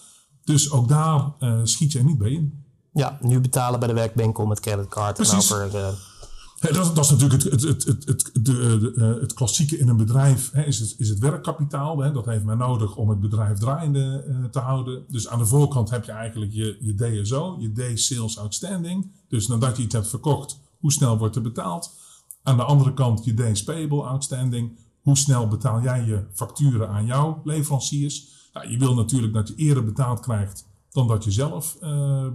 Dus 0.43 0.71
ook 0.71 0.87
daar 0.87 1.33
uh, 1.39 1.59
schiet 1.63 1.91
je 1.91 2.03
niet 2.03 2.17
bij 2.17 2.31
in. 2.31 2.65
Ja, 2.93 3.17
nu 3.21 3.39
betalen 3.39 3.79
bij 3.79 3.87
de 3.87 3.93
werkwinkel 3.93 4.45
met 4.45 4.59
creditcard. 4.59 5.15
Precies. 5.15 5.51
En 5.51 5.65
over, 5.65 6.16
Hey, 6.59 6.71
dat, 6.71 6.97
is 6.97 7.09
natuurlijk 7.09 7.43
het, 7.43 7.63
het, 7.63 7.83
het, 7.83 8.05
het, 8.05 8.29
de, 8.33 8.41
de, 8.41 8.93
eh, 8.95 9.21
het 9.21 9.33
klassieke 9.33 9.77
in 9.77 9.87
een 9.87 9.97
bedrijf. 9.97 10.51
Hè, 10.51 10.63
is, 10.63 10.79
het, 10.79 10.95
is 10.97 11.09
het 11.09 11.19
werkkapitaal. 11.19 11.99
Hè, 11.99 12.11
dat 12.11 12.25
heeft 12.25 12.43
men 12.43 12.57
nodig 12.57 12.95
om 12.95 13.09
het 13.09 13.19
bedrijf 13.19 13.57
draaiende 13.57 14.25
uh, 14.27 14.45
te 14.45 14.59
houden. 14.59 15.05
Dus 15.07 15.27
aan 15.27 15.39
de 15.39 15.45
voorkant 15.45 15.89
heb 15.89 16.05
je 16.05 16.11
eigenlijk 16.11 16.53
je, 16.53 16.77
je 16.81 16.95
DSO, 16.95 17.57
je 17.59 17.71
Day 17.71 17.95
Sales 17.95 18.37
Outstanding. 18.37 19.11
Dus 19.27 19.47
nadat 19.47 19.77
je 19.77 19.83
iets 19.83 19.93
hebt 19.93 20.07
verkocht, 20.07 20.59
hoe 20.79 20.91
snel 20.91 21.17
wordt 21.17 21.35
er 21.35 21.41
betaald? 21.41 21.95
Aan 22.43 22.57
de 22.57 22.63
andere 22.63 22.93
kant 22.93 23.25
je 23.25 23.33
Days 23.33 23.63
Payable 23.63 24.03
Outstanding. 24.03 24.77
Hoe 25.01 25.17
snel 25.17 25.47
betaal 25.47 25.81
jij 25.81 26.05
je 26.05 26.23
facturen 26.33 26.89
aan 26.89 27.05
jouw 27.05 27.41
leveranciers? 27.43 28.27
Nou, 28.53 28.69
je 28.69 28.77
wil 28.77 28.93
natuurlijk 28.93 29.33
dat 29.33 29.47
je 29.47 29.55
eerder 29.55 29.83
betaald 29.83 30.19
krijgt 30.19 30.67
dan 30.91 31.07
dat 31.07 31.23
je 31.23 31.31
zelf 31.31 31.77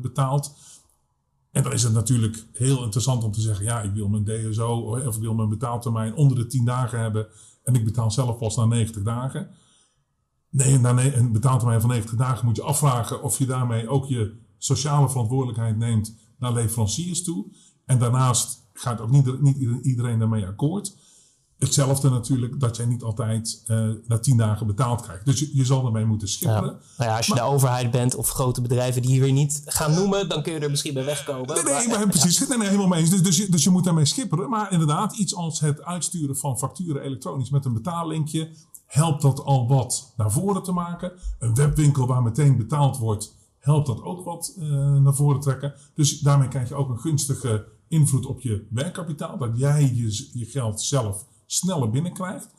betaalt. 0.02 0.54
En 1.52 1.62
dan 1.62 1.72
is 1.72 1.82
het 1.82 1.92
natuurlijk 1.92 2.44
heel 2.52 2.82
interessant 2.82 3.24
om 3.24 3.32
te 3.32 3.40
zeggen, 3.40 3.64
ja, 3.64 3.82
ik 3.82 3.92
wil 3.92 4.08
mijn 4.08 4.24
DSO 4.24 4.76
of 5.06 5.16
ik 5.16 5.22
wil 5.22 5.34
mijn 5.34 5.48
betaaltermijn 5.48 6.14
onder 6.14 6.36
de 6.36 6.46
10 6.46 6.64
dagen 6.64 7.00
hebben 7.00 7.26
en 7.64 7.74
ik 7.74 7.84
betaal 7.84 8.10
zelf 8.10 8.38
pas 8.38 8.56
na 8.56 8.64
90 8.64 9.02
dagen. 9.02 9.50
Nee, 10.50 10.78
na 10.78 10.98
een 11.14 11.32
betaaltermijn 11.32 11.80
van 11.80 11.90
90 11.90 12.18
dagen 12.18 12.46
moet 12.46 12.56
je 12.56 12.62
afvragen 12.62 13.22
of 13.22 13.38
je 13.38 13.46
daarmee 13.46 13.88
ook 13.88 14.06
je 14.06 14.34
sociale 14.58 15.08
verantwoordelijkheid 15.08 15.76
neemt 15.76 16.16
naar 16.38 16.52
leveranciers 16.52 17.22
toe. 17.22 17.46
En 17.84 17.98
daarnaast 17.98 18.68
gaat 18.72 19.00
ook 19.00 19.10
niet, 19.10 19.40
niet 19.40 19.84
iedereen 19.84 20.18
daarmee 20.18 20.46
akkoord. 20.46 20.96
Hetzelfde 21.62 22.10
natuurlijk 22.10 22.60
dat 22.60 22.76
jij 22.76 22.86
niet 22.86 23.02
altijd 23.02 23.62
uh, 23.66 23.88
na 24.06 24.18
tien 24.18 24.36
dagen 24.36 24.66
betaald 24.66 25.02
krijgt. 25.02 25.24
Dus 25.24 25.38
je, 25.38 25.50
je 25.52 25.64
zal 25.64 25.86
ermee 25.86 26.04
moeten 26.04 26.28
schipperen. 26.28 26.70
Ja. 26.70 26.78
Nou 26.96 27.10
ja, 27.10 27.16
als 27.16 27.26
je 27.26 27.34
de 27.34 27.42
overheid 27.42 27.90
bent 27.90 28.14
of 28.14 28.28
grote 28.28 28.60
bedrijven 28.60 29.02
die 29.02 29.10
hier 29.10 29.20
weer 29.20 29.32
niet 29.32 29.62
gaan 29.64 29.94
noemen, 29.94 30.28
dan 30.28 30.42
kun 30.42 30.52
je 30.52 30.58
er 30.58 30.70
misschien 30.70 30.94
bij 30.94 31.04
wegkomen. 31.04 31.54
Nee, 31.54 31.74
nee, 31.74 31.88
maar, 31.88 32.08
precies. 32.08 32.48
Nee, 32.48 32.58
nee, 32.58 32.66
helemaal 32.66 32.88
mee 32.88 33.00
eens. 33.00 33.10
Dus, 33.10 33.22
dus, 33.22 33.36
je, 33.36 33.48
dus 33.48 33.64
je 33.64 33.70
moet 33.70 33.84
daarmee 33.84 34.04
schipperen. 34.04 34.48
Maar 34.48 34.72
inderdaad, 34.72 35.16
iets 35.16 35.34
als 35.34 35.60
het 35.60 35.82
uitsturen 35.82 36.36
van 36.36 36.58
facturen 36.58 37.02
elektronisch 37.02 37.50
met 37.50 37.64
een 37.64 37.72
betaallinkje, 37.72 38.48
helpt 38.86 39.22
dat 39.22 39.44
al 39.44 39.68
wat 39.68 40.12
naar 40.16 40.32
voren 40.32 40.62
te 40.62 40.72
maken. 40.72 41.12
Een 41.38 41.54
webwinkel 41.54 42.06
waar 42.06 42.22
meteen 42.22 42.56
betaald 42.56 42.98
wordt, 42.98 43.34
helpt 43.58 43.86
dat 43.86 44.02
ook 44.02 44.24
wat 44.24 44.54
uh, 44.58 44.66
naar 44.96 45.14
voren 45.14 45.40
trekken. 45.40 45.74
Dus 45.94 46.20
daarmee 46.20 46.48
krijg 46.48 46.68
je 46.68 46.74
ook 46.74 46.88
een 46.88 47.00
gunstige 47.00 47.64
invloed 47.88 48.26
op 48.26 48.40
je 48.40 48.66
werkkapitaal. 48.70 49.38
Dat 49.38 49.50
jij 49.54 49.92
je, 49.94 50.28
je 50.32 50.44
geld 50.44 50.80
zelf 50.80 51.30
sneller 51.52 51.90
binnenkrijgt. 51.90 52.50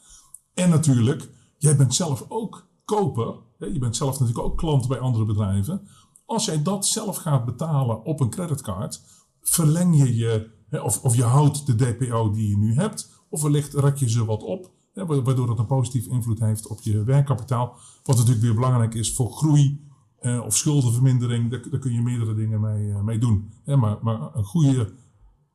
En 0.53 0.69
natuurlijk, 0.69 1.29
jij 1.57 1.75
bent 1.75 1.95
zelf 1.95 2.25
ook 2.27 2.67
koper. 2.85 3.35
Je 3.57 3.79
bent 3.79 3.95
zelf 3.95 4.19
natuurlijk 4.19 4.45
ook 4.45 4.57
klant 4.57 4.87
bij 4.87 4.99
andere 4.99 5.25
bedrijven. 5.25 5.87
Als 6.25 6.45
jij 6.45 6.63
dat 6.63 6.85
zelf 6.85 7.17
gaat 7.17 7.45
betalen 7.45 8.03
op 8.03 8.19
een 8.19 8.29
creditcard, 8.29 9.01
verleng 9.41 9.97
je 9.97 10.15
je, 10.15 10.51
of, 10.83 11.03
of 11.03 11.15
je 11.15 11.23
houdt 11.23 11.65
de 11.65 11.75
DPO 11.75 12.31
die 12.31 12.49
je 12.49 12.57
nu 12.57 12.73
hebt, 12.75 13.11
of 13.29 13.41
wellicht 13.41 13.73
rek 13.73 13.97
je 13.97 14.09
ze 14.09 14.25
wat 14.25 14.43
op, 14.43 14.71
waardoor 14.93 15.47
dat 15.47 15.59
een 15.59 15.65
positieve 15.65 16.09
invloed 16.09 16.39
heeft 16.39 16.67
op 16.67 16.81
je 16.81 17.03
werkkapitaal. 17.03 17.77
Wat 18.03 18.15
natuurlijk 18.15 18.43
weer 18.43 18.55
belangrijk 18.55 18.93
is 18.93 19.13
voor 19.13 19.31
groei 19.31 19.87
eh, 20.19 20.41
of 20.45 20.55
schuldenvermindering. 20.55 21.51
Daar, 21.51 21.79
kun 21.79 21.93
je 21.93 22.01
meerdere 22.01 22.35
dingen 22.35 22.61
mee, 22.61 22.87
uh, 22.87 23.01
mee 23.01 23.17
doen. 23.17 23.51
maar, 23.65 23.97
maar 24.01 24.35
een 24.35 24.43
goede 24.43 24.93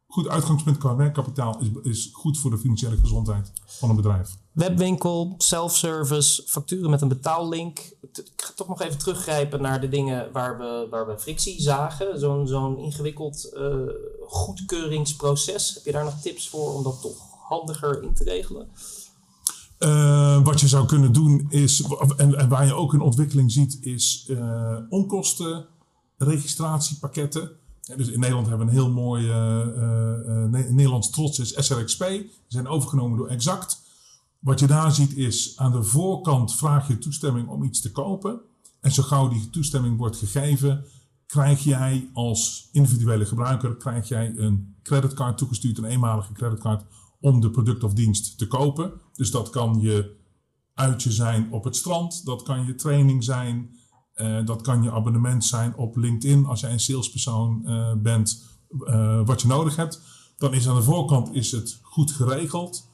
goed 0.09 0.29
uitgangspunt 0.29 0.79
qua 0.79 0.97
werkkapitaal 0.97 1.59
is, 1.61 1.69
is 1.83 2.11
goed 2.13 2.39
voor 2.39 2.51
de 2.51 2.59
financiële 2.59 2.97
gezondheid 2.97 3.53
van 3.67 3.91
een 3.91 3.97
bedrijf. 3.97 4.37
Webwinkel, 4.53 5.35
self-service, 5.39 6.43
facturen 6.47 6.91
met 6.91 7.01
een 7.01 7.09
betaallink. 7.09 7.79
Ik 8.01 8.33
ga 8.37 8.53
toch 8.55 8.69
nog 8.69 8.83
even 8.83 8.99
teruggrijpen 8.99 9.63
naar 9.63 9.81
de 9.81 9.89
dingen 9.89 10.33
waar 10.33 10.59
we, 10.59 10.87
waar 10.91 11.07
we 11.07 11.19
frictie 11.19 11.63
zagen. 11.63 12.19
Zo'n 12.21 12.47
zo'n 12.47 12.79
ingewikkeld 12.79 13.51
uh, 13.55 13.77
goedkeuringsproces. 14.27 15.75
Heb 15.75 15.85
je 15.85 15.93
daar 15.93 16.05
nog 16.05 16.21
tips 16.21 16.49
voor 16.49 16.75
om 16.75 16.83
dat 16.83 17.01
toch 17.01 17.17
handiger 17.49 18.03
in 18.03 18.15
te 18.15 18.25
regelen? 18.25 18.69
Uh, 19.79 20.45
wat 20.45 20.61
je 20.61 20.69
zou 20.69 20.87
kunnen 20.87 21.13
doen 21.13 21.47
is, 21.49 21.83
en, 22.17 22.39
en, 22.39 22.49
waar 22.49 22.67
je 22.67 22.75
ook 22.75 22.93
een 22.93 23.01
ontwikkeling 23.01 23.53
ziet, 23.53 23.79
is 23.81 24.27
uh, 24.31 24.77
onkosten 24.89 25.67
registratiepakketten 26.17 27.51
dus 27.97 28.09
in 28.09 28.21
Nederland 28.21 28.47
hebben 28.47 28.67
we 28.67 28.73
een 28.73 28.79
heel 28.79 28.91
mooi 28.91 29.25
uh, 29.25 29.67
uh, 29.77 30.71
Nederlands 30.71 31.11
trots 31.11 31.39
is 31.39 31.67
SRXP. 31.67 32.09
Die 32.09 32.31
zijn 32.49 32.67
overgenomen 32.67 33.19
door 33.19 33.29
Exact. 33.29 33.87
Wat 34.39 34.61
je 34.61 34.67
daar 34.67 34.93
ziet 34.93 35.17
is 35.17 35.53
aan 35.57 35.73
de 35.73 35.83
voorkant 35.83 36.55
vraag 36.55 36.89
je 36.89 36.99
toestemming 36.99 37.49
om 37.49 37.63
iets 37.63 37.81
te 37.81 37.93
kopen. 37.93 38.41
En 38.81 38.93
zo 38.93 39.03
gauw 39.03 39.29
die 39.29 39.51
toestemming 39.51 39.99
wordt 39.99 40.17
gegeven, 40.17 40.85
krijg 41.27 41.65
jij 41.65 42.11
als 42.13 42.69
individuele 42.73 43.27
gebruiker 43.27 43.77
krijg 43.77 44.09
jij 44.09 44.33
een 44.37 44.77
creditcard 44.83 45.39
toegestuurd, 45.39 45.79
een 45.79 45.85
eenmalige 45.85 46.33
creditcard, 46.33 46.85
om 47.21 47.41
de 47.41 47.51
product 47.51 47.85
of 47.85 47.93
dienst 47.93 48.39
te 48.39 48.47
kopen. 48.47 48.93
Dus 49.13 49.31
dat 49.31 49.51
kan 49.51 49.81
je 49.81 50.17
uitje 50.75 51.13
zijn 51.13 51.53
op 51.53 51.65
het 51.65 51.77
strand, 51.77 52.25
dat 52.25 52.43
kan 52.43 52.67
je 52.67 52.75
training 52.75 53.25
zijn, 53.25 53.71
uh, 54.19 54.47
dat 54.47 54.63
kan 54.63 54.83
je 54.83 54.93
abonnement 54.93 55.45
zijn 55.45 55.77
op 55.77 55.97
LinkedIn 55.97 56.47
als 56.47 56.61
jij 56.61 56.73
een 56.73 56.81
salespersoon 56.81 57.63
uh, 57.65 57.93
bent, 57.97 58.43
uh, 58.81 59.21
wat 59.25 59.41
je 59.43 59.49
nodig 59.49 59.77
hebt. 59.77 60.01
Dan 60.37 60.55
is 60.55 60.69
aan 60.69 60.75
de 60.75 60.83
voorkant 60.83 61.35
is 61.35 61.53
het 61.53 61.79
goed 61.83 62.11
geregeld. 62.11 62.89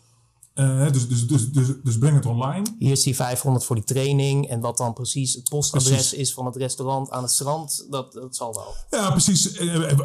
dus, 0.55 1.09
dus, 1.09 1.27
dus, 1.27 1.51
dus, 1.53 1.69
dus 1.83 1.99
breng 1.99 2.15
het 2.15 2.27
online. 2.27 2.67
Hier 2.79 2.93
is 2.93 3.03
die 3.03 3.15
500 3.15 3.65
voor 3.65 3.77
die 3.77 3.85
training. 3.85 4.49
En 4.49 4.61
wat 4.61 4.77
dan 4.77 4.93
precies 4.93 5.35
het 5.35 5.49
postadres 5.49 5.89
precies. 5.89 6.13
is 6.13 6.35
van 6.35 6.47
het 6.47 6.57
restaurant 6.57 7.11
aan 7.11 7.23
het 7.23 7.33
strand, 7.33 7.87
dat, 7.91 8.13
dat 8.13 8.37
zal 8.37 8.55
wel. 8.55 9.01
Ja, 9.01 9.11
precies. 9.11 9.59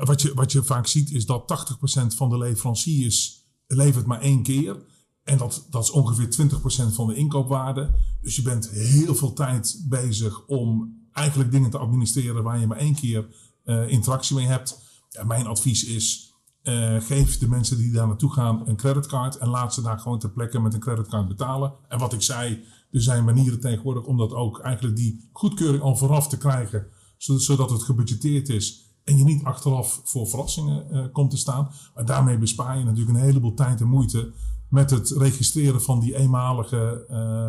Wat 0.04 0.22
je, 0.22 0.32
wat 0.34 0.52
je 0.52 0.64
vaak 0.64 0.88
ziet 0.88 1.12
is 1.12 1.26
dat 1.26 1.70
80% 2.14 2.16
van 2.16 2.30
de 2.30 2.38
leveranciers 2.38 3.46
levert 3.68 4.06
maar 4.06 4.22
één 4.22 4.44
keer. 4.44 4.78
En 5.24 5.38
dat, 5.38 5.68
dat 5.70 5.84
is 5.84 5.92
ongeveer 5.92 6.50
20% 6.90 6.94
van 6.94 7.08
de 7.08 7.16
inkoopwaarde. 7.16 7.90
Dus 8.22 8.36
je 8.36 8.42
bent 8.42 8.70
heel 8.70 9.16
veel 9.16 9.34
tijd 9.34 9.82
bezig 9.90 10.46
om 10.46 10.99
eigenlijk 11.14 11.52
dingen 11.52 11.70
te 11.70 11.78
administreren 11.78 12.44
waar 12.44 12.60
je 12.60 12.68
maar 12.68 12.78
één 12.78 12.96
keer 12.96 13.28
uh, 13.66 13.90
interactie 13.90 14.36
mee 14.36 14.46
hebt. 14.46 14.80
Mijn 15.26 15.48
advies 15.48 15.84
is, 15.84 16.34
uh, 16.64 17.02
geef 17.02 17.38
de 17.38 17.48
mensen 17.48 17.78
die 17.78 17.92
daar 17.92 18.08
naartoe 18.08 18.32
gaan 18.32 18.68
een 18.68 18.76
creditcard 18.76 19.38
en 19.38 19.48
laat 19.48 19.74
ze 19.74 19.82
daar 19.82 20.00
gewoon 20.00 20.20
ter 20.20 20.32
plekke 20.32 20.60
met 20.60 20.74
een 20.74 20.80
creditcard 20.80 21.28
betalen. 21.28 21.74
En 21.88 22.00
wat 22.00 22.14
ik 22.14 22.22
zei, 22.22 22.64
er 22.92 23.02
zijn 23.02 23.24
manieren 23.24 23.60
tegenwoordig 23.60 24.04
om 24.04 24.18
dat 24.18 24.34
ook 24.34 24.60
eigenlijk 24.60 24.96
die 24.96 25.30
goedkeuring 25.32 25.84
al 25.84 25.96
vooraf 25.96 26.28
te 26.28 26.38
krijgen, 26.38 26.88
zodat 27.18 27.70
het 27.70 27.84
gebudgeteerd 27.84 28.50
is 28.50 28.84
en 29.04 29.18
je 29.18 29.24
niet 29.24 29.44
achteraf 29.44 30.02
voor 30.04 30.28
verrassingen 30.28 30.86
uh, 30.92 31.06
komt 31.12 31.32
te 31.32 31.38
staan. 31.38 31.72
Maar 31.96 32.06
daarmee 32.06 32.38
bespaar 32.38 32.78
je 32.78 32.84
natuurlijk 32.84 33.18
een 33.18 33.24
heleboel 33.24 33.54
tijd 33.54 33.82
en 33.82 33.88
moeite 33.88 34.32
met 34.70 34.90
het 34.90 35.10
registreren 35.10 35.82
van 35.82 36.00
die 36.00 36.16
eenmalige 36.16 37.06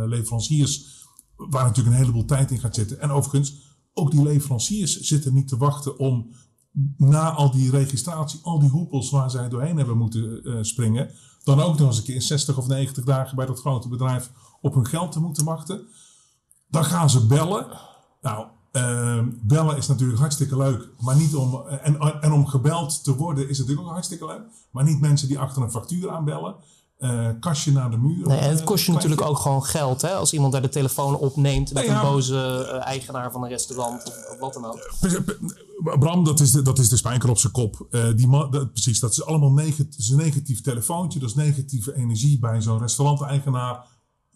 leveranciers 0.09 1.00
waar 1.49 1.65
natuurlijk 1.65 1.97
een 1.97 2.03
heleboel 2.03 2.25
tijd 2.25 2.51
in 2.51 2.59
gaat 2.59 2.75
zitten. 2.75 3.01
En 3.01 3.11
overigens, 3.11 3.55
ook 3.95 4.11
die 4.11 4.23
leveranciers 4.23 5.01
zitten 5.01 5.35
niet 5.35 5.49
te 5.49 5.57
wachten 5.57 5.99
om 5.99 6.31
na 6.97 7.31
al 7.31 7.51
die 7.51 7.71
registratie, 7.71 8.41
al 8.43 8.59
die 8.59 8.71
hoepels 8.71 9.11
waar 9.11 9.31
zij 9.31 9.49
doorheen 9.49 9.77
hebben 9.77 9.99
moeten 9.99 10.49
uh, 10.49 10.59
springen, 10.61 11.11
dan 11.45 11.61
ook 11.61 11.79
nog 11.79 11.89
eens 11.89 11.99
een 11.99 12.05
keer 12.05 12.23
60 12.23 12.59
of 12.59 12.67
90 12.67 13.05
dagen 13.05 13.37
bij 13.37 13.47
dat 13.47 13.61
grote 13.61 13.89
bedrijf 13.89 14.31
op 14.61 14.75
hun 14.75 14.87
geld 14.87 15.13
te 15.13 15.21
moeten 15.21 15.45
wachten. 15.45 15.87
Dan 16.69 16.85
gaan 16.85 17.11
ze 17.11 17.27
bellen. 17.27 17.67
Nou, 18.21 18.47
uh, 18.73 19.27
bellen 19.43 19.77
is 19.77 19.87
natuurlijk 19.87 20.19
hartstikke 20.19 20.57
leuk, 20.57 20.89
maar 20.99 21.17
niet 21.17 21.35
om. 21.35 21.67
En, 21.67 21.99
en 22.21 22.33
om 22.33 22.47
gebeld 22.47 23.05
te 23.05 23.17
worden 23.17 23.49
is 23.49 23.59
natuurlijk 23.59 23.87
ook 23.87 23.93
hartstikke 23.93 24.27
leuk, 24.27 24.43
maar 24.71 24.85
niet 24.85 25.01
mensen 25.01 25.29
die 25.29 25.39
achter 25.39 25.63
een 25.63 25.71
factuur 25.71 26.11
aanbellen 26.11 26.55
uh, 27.01 27.29
kastje 27.41 27.73
naar 27.73 27.91
de 27.91 27.97
muur. 27.97 28.27
Nee, 28.27 28.39
en 28.39 28.51
het 28.51 28.65
kost 28.65 28.85
je 28.85 28.93
natuurlijk 28.93 29.21
ook 29.21 29.39
gewoon 29.39 29.65
geld. 29.65 30.03
Hè? 30.03 30.13
Als 30.15 30.33
iemand 30.33 30.53
daar 30.53 30.63
de 30.63 30.69
telefoon 30.69 31.17
opneemt 31.17 31.73
met 31.73 31.89
een 31.89 32.01
boze 32.01 32.69
uh, 32.73 32.87
eigenaar 32.87 33.33
van 33.33 33.43
een 33.43 33.49
restaurant 33.49 34.07
of, 34.07 34.39
wat 34.39 34.53
dan 34.53 34.65
ook. 34.65 34.91
Bram, 35.99 36.25
dat 36.25 36.41
is 36.41 36.51
de, 36.51 36.63
dat 36.63 36.79
is 36.79 36.89
de 36.89 36.97
spijker 36.97 37.31
op 37.31 37.39
zijn 37.39 37.53
kop. 37.53 37.87
Uh, 37.91 38.05
die 38.17 38.31
dat, 38.31 38.73
precies, 38.73 39.01
dat 39.01 39.11
is 39.11 39.25
allemaal 39.25 39.53
negatief, 39.53 40.11
een 40.11 40.17
negatief 40.17 40.61
telefoontje. 40.61 41.19
Dat 41.19 41.29
is 41.29 41.35
negatieve 41.35 41.97
energie 41.97 42.39
bij 42.39 42.61
zo'n 42.61 42.79
restauranteigenaar. 42.79 43.85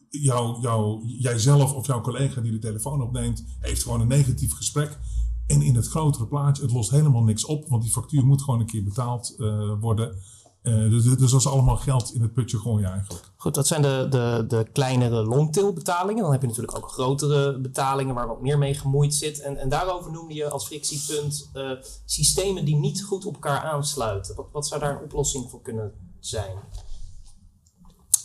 Jou, 0.08 0.60
jou, 0.60 1.06
jijzelf 1.18 1.72
of 1.72 1.86
jouw 1.86 2.00
collega 2.00 2.40
die 2.40 2.52
de 2.52 2.58
telefoon 2.58 3.02
opneemt, 3.02 3.44
heeft 3.60 3.82
gewoon 3.82 4.00
een 4.00 4.08
negatief 4.08 4.52
gesprek. 4.52 4.98
En 5.46 5.62
in 5.62 5.74
het 5.74 5.88
grotere 5.88 6.26
plaatje, 6.26 6.62
het 6.62 6.72
lost 6.72 6.90
helemaal 6.90 7.22
niks 7.22 7.44
op, 7.44 7.68
want 7.68 7.82
die 7.82 7.92
factuur 7.92 8.26
moet 8.26 8.42
gewoon 8.42 8.60
een 8.60 8.66
keer 8.66 8.84
betaald 8.84 9.34
worden. 9.80 10.16
Uh, 10.64 10.90
dus, 10.90 11.04
dus, 11.04 11.30
dat 11.30 11.40
is 11.40 11.46
allemaal 11.46 11.76
geld 11.76 12.14
in 12.14 12.22
het 12.22 12.32
putje 12.32 12.58
gooien 12.58 12.90
eigenlijk. 12.90 13.24
Goed, 13.36 13.54
dat 13.54 13.66
zijn 13.66 13.82
de, 13.82 14.06
de, 14.10 14.44
de 14.48 14.66
kleinere 14.72 15.22
longtail 15.24 15.72
betalingen. 15.72 16.22
Dan 16.22 16.32
heb 16.32 16.40
je 16.40 16.46
natuurlijk 16.46 16.76
ook 16.76 16.90
grotere 16.90 17.60
betalingen 17.60 18.14
waar 18.14 18.26
wat 18.26 18.40
meer 18.40 18.58
mee 18.58 18.74
gemoeid 18.74 19.14
zit. 19.14 19.40
En, 19.40 19.56
en 19.56 19.68
daarover 19.68 20.12
noemde 20.12 20.34
je 20.34 20.48
als 20.48 20.66
frictiepunt 20.66 21.50
uh, 21.54 21.70
systemen 22.04 22.64
die 22.64 22.76
niet 22.76 23.02
goed 23.02 23.26
op 23.26 23.34
elkaar 23.34 23.60
aansluiten. 23.60 24.36
Wat, 24.36 24.46
wat 24.52 24.66
zou 24.66 24.80
daar 24.80 24.96
een 24.96 25.04
oplossing 25.04 25.50
voor 25.50 25.62
kunnen 25.62 25.92
zijn? 26.20 26.56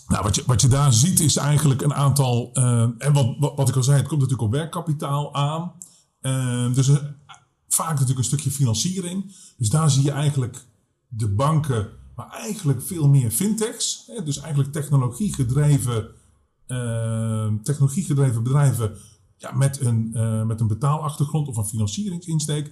Nou, 0.07 0.23
wat 0.23 0.35
je, 0.35 0.43
wat 0.45 0.61
je 0.61 0.67
daar 0.67 0.93
ziet 0.93 1.19
is 1.19 1.35
eigenlijk 1.35 1.81
een 1.81 1.93
aantal. 1.93 2.49
Uh, 2.53 2.81
en 2.97 3.13
wat, 3.13 3.35
wat, 3.39 3.55
wat, 3.55 3.69
ik 3.69 3.75
al 3.75 3.83
zei, 3.83 3.97
het 3.97 4.07
komt 4.07 4.21
natuurlijk 4.21 4.47
op 4.47 4.55
werkkapitaal 4.55 5.33
aan. 5.33 5.73
dus 6.73 6.89
vaak 7.67 7.91
natuurlijk 7.91 8.19
een 8.19 8.23
stukje 8.23 8.51
financiering. 8.51 9.35
Dus 9.57 9.69
daar 9.69 9.89
zie 9.89 10.03
je 10.03 10.11
eigenlijk 10.11 10.65
de 11.07 11.27
banken 11.27 11.98
maar 12.19 12.31
eigenlijk 12.31 12.81
veel 12.81 13.07
meer 13.07 13.31
fintechs. 13.31 14.03
Hè, 14.07 14.23
dus 14.23 14.39
eigenlijk 14.39 14.71
technologiegedreven, 14.71 16.13
uh, 16.67 18.41
bedrijven 18.43 18.97
ja, 19.37 19.51
met, 19.51 19.79
een, 19.79 20.11
uh, 20.13 20.43
met 20.43 20.59
een 20.59 20.67
betaalachtergrond 20.67 21.47
of 21.47 21.57
een 21.57 21.65
financieringsinsteek. 21.65 22.71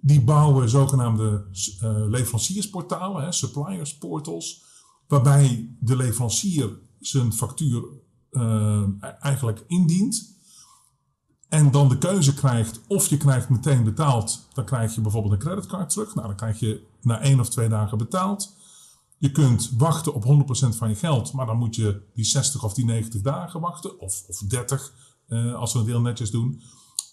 Die 0.00 0.20
bouwen 0.20 0.68
zogenaamde 0.68 1.44
uh, 1.82 2.08
leveranciersportalen, 2.08 3.24
hè, 3.24 3.32
suppliers 3.32 3.98
portals, 3.98 4.64
waarbij 5.08 5.76
de 5.80 5.96
leverancier 5.96 6.78
zijn 7.00 7.32
factuur 7.32 7.84
eigenlijk 9.20 9.64
indient. 9.66 10.38
En 11.48 11.70
dan 11.70 11.88
de 11.88 11.98
keuze 11.98 12.34
krijgt 12.34 12.80
of 12.86 13.06
je 13.06 13.16
krijgt 13.16 13.48
meteen 13.48 13.84
betaald. 13.84 14.48
Dan 14.52 14.64
krijg 14.64 14.94
je 14.94 15.00
bijvoorbeeld 15.00 15.32
een 15.32 15.38
creditcard 15.38 15.90
terug. 15.90 16.14
Nou, 16.14 16.26
dan 16.26 16.36
krijg 16.36 16.60
je 16.60 16.86
na 17.00 17.20
één 17.20 17.40
of 17.40 17.48
twee 17.48 17.68
dagen 17.68 17.98
betaald. 17.98 18.62
Je 19.18 19.30
kunt 19.30 19.70
wachten 19.76 20.14
op 20.14 20.24
100% 20.24 20.76
van 20.76 20.88
je 20.88 20.94
geld, 20.94 21.32
maar 21.32 21.46
dan 21.46 21.56
moet 21.56 21.76
je 21.76 22.02
die 22.14 22.24
60 22.24 22.64
of 22.64 22.74
die 22.74 22.84
90 22.84 23.20
dagen 23.20 23.60
wachten, 23.60 24.00
of, 24.00 24.24
of 24.28 24.38
30 24.38 24.92
uh, 25.28 25.54
als 25.54 25.72
we 25.72 25.78
het 25.78 25.88
heel 25.88 26.00
netjes 26.00 26.30
doen. 26.30 26.60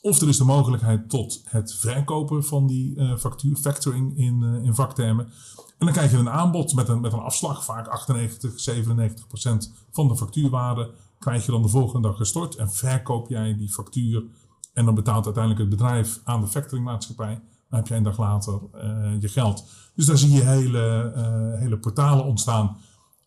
Of 0.02 0.22
er 0.22 0.28
is 0.28 0.38
de 0.38 0.44
mogelijkheid 0.44 1.10
tot 1.10 1.42
het 1.46 1.74
verkopen 1.74 2.44
van 2.44 2.68
die 2.68 2.96
uh, 2.96 3.18
factuur, 3.18 3.56
factoring 3.56 4.18
in, 4.18 4.42
uh, 4.42 4.64
in 4.64 4.76
vaktermen. 4.76 5.26
En 5.78 5.86
dan 5.86 5.92
krijg 5.92 6.12
je 6.12 6.18
een 6.18 6.30
aanbod 6.30 6.74
met 6.74 6.88
een, 6.88 7.02
met 7.02 7.14
een 7.14 7.20
afslag, 7.20 7.66
vaak 7.66 7.88
98, 7.88 8.70
97% 8.70 9.72
van 9.92 10.08
de 10.08 10.18
factuurwaarde. 10.18 10.92
Krijg 11.20 11.46
je 11.46 11.52
dan 11.52 11.62
de 11.62 11.68
volgende 11.68 12.08
dag 12.08 12.18
gestort 12.18 12.56
en 12.56 12.72
verkoop 12.72 13.30
jij 13.30 13.58
die 13.58 13.70
factuur. 13.70 14.24
En 14.74 14.86
dan 14.86 14.96
betaalt 14.96 15.26
uiteindelijk 15.26 15.70
het 15.70 15.80
bedrijf 15.80 16.22
aan 16.24 16.42
de 16.42 16.48
factoringmaatschappij. 16.48 17.42
Dan 17.72 17.80
heb 17.80 17.88
je 17.88 17.96
een 17.96 18.04
dag 18.04 18.18
later 18.18 18.60
uh, 18.76 19.22
je 19.22 19.28
geld. 19.28 19.66
Dus 19.96 20.06
daar 20.06 20.18
zie 20.18 20.32
je 20.32 20.42
hele, 20.42 21.14
uh, 21.16 21.60
hele 21.60 21.78
portalen 21.78 22.26
ontstaan. 22.26 22.78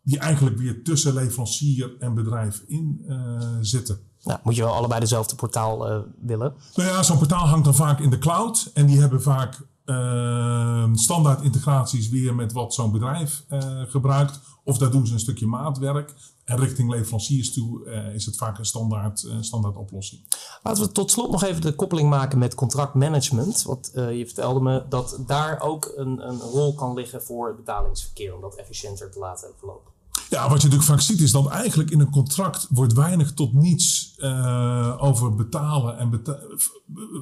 Die 0.02 0.18
eigenlijk 0.18 0.58
weer 0.58 0.82
tussen 0.82 1.14
leverancier 1.14 1.96
en 1.98 2.14
bedrijf 2.14 2.64
in 2.66 3.04
uh, 3.08 3.40
zitten. 3.60 3.98
Nou, 4.22 4.38
moet 4.42 4.56
je 4.56 4.62
wel 4.62 4.74
allebei 4.74 5.00
dezelfde 5.00 5.36
portaal 5.36 5.90
uh, 5.90 5.98
willen? 6.20 6.54
Nou 6.74 6.88
ja, 6.88 7.02
zo'n 7.02 7.18
portaal 7.18 7.46
hangt 7.46 7.64
dan 7.64 7.74
vaak 7.74 8.00
in 8.00 8.10
de 8.10 8.18
cloud. 8.18 8.70
En 8.74 8.86
die 8.86 9.00
hebben 9.00 9.22
vaak 9.22 9.66
uh, 9.84 10.88
standaard 10.92 11.42
integraties 11.42 12.08
weer 12.08 12.34
met 12.34 12.52
wat 12.52 12.74
zo'n 12.74 12.92
bedrijf 12.92 13.44
uh, 13.48 13.82
gebruikt. 13.88 14.40
Of 14.64 14.78
daar 14.78 14.90
doen 14.90 15.06
ze 15.06 15.12
een 15.12 15.20
stukje 15.20 15.46
maatwerk. 15.46 16.14
En 16.44 16.58
richting 16.58 16.90
leveranciers 16.90 17.52
toe 17.52 17.90
is 18.14 18.26
het 18.26 18.36
vaak 18.36 18.58
een 18.58 18.64
standaard, 18.64 19.26
standaard 19.40 19.76
oplossing. 19.76 20.20
Laten 20.62 20.82
we 20.82 20.92
tot 20.92 21.10
slot 21.10 21.30
nog 21.30 21.42
even 21.42 21.60
de 21.60 21.74
koppeling 21.74 22.08
maken 22.08 22.38
met 22.38 22.54
contractmanagement. 22.54 23.62
Want 23.62 23.90
je 23.94 24.22
vertelde 24.26 24.60
me 24.60 24.84
dat 24.88 25.18
daar 25.26 25.60
ook 25.60 25.92
een, 25.96 26.28
een 26.28 26.38
rol 26.38 26.74
kan 26.74 26.94
liggen 26.94 27.22
voor 27.22 27.46
het 27.46 27.56
betalingsverkeer. 27.56 28.34
Om 28.34 28.40
dat 28.40 28.54
efficiënter 28.54 29.10
te 29.10 29.18
laten 29.18 29.48
verlopen. 29.58 29.93
Ja, 30.30 30.48
wat 30.48 30.62
je 30.62 30.68
natuurlijk 30.68 30.82
vaak 30.82 31.00
ziet 31.00 31.20
is 31.20 31.32
dat 31.32 31.46
eigenlijk 31.46 31.90
in 31.90 32.00
een 32.00 32.10
contract 32.10 32.66
wordt 32.70 32.92
weinig 32.92 33.34
tot 33.34 33.52
niets 33.52 34.14
uh, 34.18 34.96
over 34.98 35.34
betalen 35.34 35.98
en 35.98 36.10
beta 36.10 36.38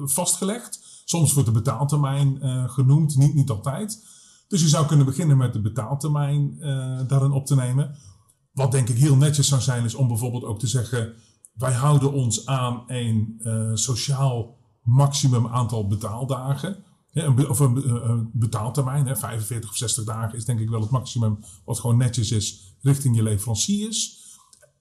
vastgelegd. 0.05 1.01
Soms 1.05 1.33
wordt 1.33 1.49
de 1.49 1.55
betaaltermijn 1.55 2.37
uh, 2.41 2.69
genoemd, 2.69 3.17
niet, 3.17 3.33
niet 3.33 3.49
altijd. 3.49 4.05
Dus 4.47 4.61
je 4.61 4.67
zou 4.67 4.85
kunnen 4.85 5.05
beginnen 5.05 5.37
met 5.37 5.53
de 5.53 5.61
betaaltermijn 5.61 6.55
uh, 6.59 6.99
daarin 7.07 7.31
op 7.31 7.45
te 7.45 7.55
nemen. 7.55 7.95
Wat 8.51 8.71
denk 8.71 8.89
ik 8.89 8.97
heel 8.97 9.15
netjes 9.15 9.47
zou 9.47 9.61
zijn, 9.61 9.83
is 9.83 9.95
om 9.95 10.07
bijvoorbeeld 10.07 10.43
ook 10.43 10.59
te 10.59 10.67
zeggen: 10.67 11.13
wij 11.53 11.73
houden 11.73 12.11
ons 12.13 12.45
aan 12.45 12.83
een 12.87 13.39
sociaal 13.73 14.57
maximum 14.83 15.47
aantal 15.47 15.87
betaaldagen. 15.87 16.83
Ja, 17.13 17.33
of 17.47 17.59
een, 17.59 18.09
een 18.09 18.29
betaaltermijn, 18.33 19.07
hè, 19.07 19.15
45 19.15 19.69
of 19.69 19.75
60 19.75 20.03
dagen 20.03 20.37
is 20.37 20.45
denk 20.45 20.59
ik 20.59 20.69
wel 20.69 20.81
het 20.81 20.89
maximum 20.89 21.39
wat 21.65 21.79
gewoon 21.79 21.97
netjes 21.97 22.31
is 22.31 22.75
richting 22.81 23.15
je 23.15 23.23
leveranciers. 23.23 24.21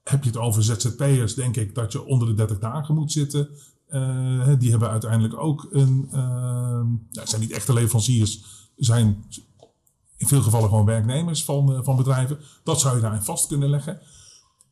Heb 0.04 0.22
je 0.22 0.30
het 0.30 0.38
over 0.38 0.62
ZZP'ers, 0.62 1.34
denk 1.34 1.56
ik 1.56 1.74
dat 1.74 1.92
je 1.92 2.04
onder 2.04 2.28
de 2.28 2.34
30 2.34 2.58
dagen 2.58 2.94
moet 2.94 3.12
zitten. 3.12 3.48
Uh, 3.88 4.48
die 4.58 4.70
hebben 4.70 4.90
uiteindelijk 4.90 5.36
ook 5.36 5.68
een. 5.70 6.08
Uh, 6.12 6.84
zijn 7.24 7.40
niet 7.40 7.50
echte 7.50 7.72
leveranciers, 7.72 8.44
zijn 8.76 9.24
in 10.16 10.26
veel 10.26 10.42
gevallen 10.42 10.68
gewoon 10.68 10.84
werknemers 10.84 11.44
van, 11.44 11.84
van 11.84 11.96
bedrijven. 11.96 12.38
Dat 12.64 12.80
zou 12.80 12.94
je 12.94 13.02
daarin 13.02 13.22
vast 13.22 13.46
kunnen 13.46 13.70
leggen. 13.70 14.00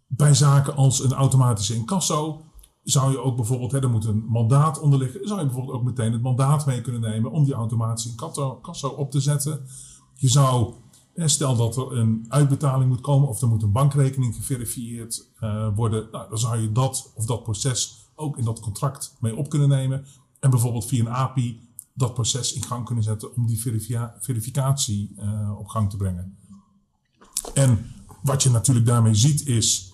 Bij 0.06 0.34
zaken 0.34 0.76
als 0.76 1.04
een 1.04 1.12
automatische 1.12 1.74
incasso 1.74 2.49
zou 2.82 3.10
je 3.10 3.22
ook 3.22 3.36
bijvoorbeeld, 3.36 3.72
hè, 3.72 3.80
er 3.80 3.90
moet 3.90 4.04
een 4.04 4.24
mandaat 4.28 4.80
onder 4.80 4.98
liggen, 4.98 5.28
zou 5.28 5.40
je 5.40 5.46
bijvoorbeeld 5.46 5.76
ook 5.76 5.84
meteen 5.84 6.12
het 6.12 6.22
mandaat 6.22 6.66
mee 6.66 6.80
kunnen 6.80 7.00
nemen 7.00 7.30
om 7.30 7.44
die 7.44 7.54
automatische 7.54 8.08
incasso 8.08 8.88
op 8.88 9.10
te 9.10 9.20
zetten. 9.20 9.60
Je 10.14 10.28
zou 10.28 10.74
Stel 11.28 11.56
dat 11.56 11.76
er 11.76 11.92
een 11.92 12.24
uitbetaling 12.28 12.90
moet 12.90 13.00
komen 13.00 13.28
of 13.28 13.40
er 13.40 13.48
moet 13.48 13.62
een 13.62 13.72
bankrekening 13.72 14.34
geverifieerd 14.34 15.26
uh, 15.40 15.68
worden. 15.74 16.08
Nou, 16.12 16.28
dan 16.28 16.38
zou 16.38 16.60
je 16.60 16.72
dat 16.72 17.12
of 17.14 17.26
dat 17.26 17.42
proces 17.42 18.08
ook 18.14 18.38
in 18.38 18.44
dat 18.44 18.60
contract 18.60 19.16
mee 19.20 19.36
op 19.36 19.48
kunnen 19.48 19.68
nemen. 19.68 20.06
En 20.38 20.50
bijvoorbeeld 20.50 20.86
via 20.86 21.00
een 21.00 21.08
API 21.08 21.68
dat 21.94 22.14
proces 22.14 22.52
in 22.52 22.62
gang 22.62 22.84
kunnen 22.84 23.04
zetten 23.04 23.36
om 23.36 23.46
die 23.46 23.60
verificatie 24.20 25.14
uh, 25.18 25.58
op 25.58 25.66
gang 25.66 25.90
te 25.90 25.96
brengen. 25.96 26.36
En 27.54 27.86
wat 28.22 28.42
je 28.42 28.50
natuurlijk 28.50 28.86
daarmee 28.86 29.14
ziet 29.14 29.46
is, 29.46 29.89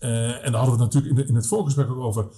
uh, 0.00 0.44
en 0.44 0.52
daar 0.52 0.60
hadden 0.60 0.78
we 0.78 0.84
het 0.84 0.94
natuurlijk 0.94 1.18
in, 1.18 1.28
in 1.28 1.34
het 1.34 1.46
voorgesprek 1.46 1.90
ook 1.90 1.98
over, 1.98 2.28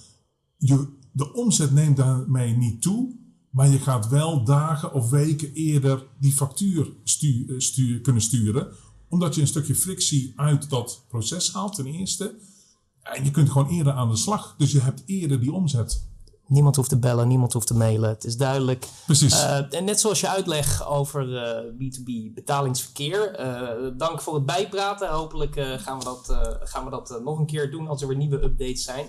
je, 0.57 0.87
de 1.11 1.33
omzet 1.33 1.71
neemt 1.71 1.97
daarmee 1.97 2.55
niet 2.55 2.81
toe, 2.81 3.15
maar 3.49 3.69
je 3.69 3.79
gaat 3.79 4.07
wel 4.07 4.43
dagen 4.43 4.93
of 4.93 5.09
weken 5.09 5.53
eerder 5.53 6.07
die 6.19 6.33
factuur 6.33 6.93
stuur, 7.03 7.61
stuur, 7.61 8.01
kunnen 8.01 8.21
sturen. 8.21 8.67
Omdat 9.09 9.35
je 9.35 9.41
een 9.41 9.47
stukje 9.47 9.75
frictie 9.75 10.33
uit 10.35 10.69
dat 10.69 11.05
proces 11.07 11.53
haalt, 11.53 11.75
ten 11.75 11.85
eerste. 11.85 12.35
En 13.01 13.23
je 13.23 13.31
kunt 13.31 13.49
gewoon 13.49 13.69
eerder 13.69 13.93
aan 13.93 14.09
de 14.09 14.15
slag. 14.15 14.55
Dus 14.57 14.71
je 14.71 14.81
hebt 14.81 15.03
eerder 15.05 15.39
die 15.39 15.51
omzet. 15.51 16.08
Niemand 16.49 16.75
hoeft 16.75 16.89
te 16.89 16.99
bellen, 16.99 17.27
niemand 17.27 17.53
hoeft 17.53 17.67
te 17.67 17.75
mailen. 17.75 18.09
Het 18.09 18.23
is 18.23 18.37
duidelijk. 18.37 18.87
Precies. 19.05 19.33
Uh, 19.33 19.73
en 19.73 19.83
net 19.83 19.99
zoals 19.99 20.19
je 20.19 20.27
uitleg 20.27 20.87
over 20.87 21.27
uh, 21.27 21.71
B2B 21.71 22.33
betalingsverkeer. 22.33 23.39
Uh, 23.39 23.91
dank 23.97 24.21
voor 24.21 24.33
het 24.33 24.45
bijpraten. 24.45 25.09
Hopelijk 25.09 25.55
gaan 25.77 25.99
we 25.99 26.03
dat, 26.03 26.37
gaan 26.63 26.83
we 26.83 26.89
dat 26.89 27.21
nog 27.23 27.39
een 27.39 27.45
keer 27.45 27.71
doen 27.71 27.87
als 27.87 28.01
er 28.01 28.07
weer 28.07 28.17
nieuwe 28.17 28.43
updates 28.43 28.83
zijn. 28.83 29.05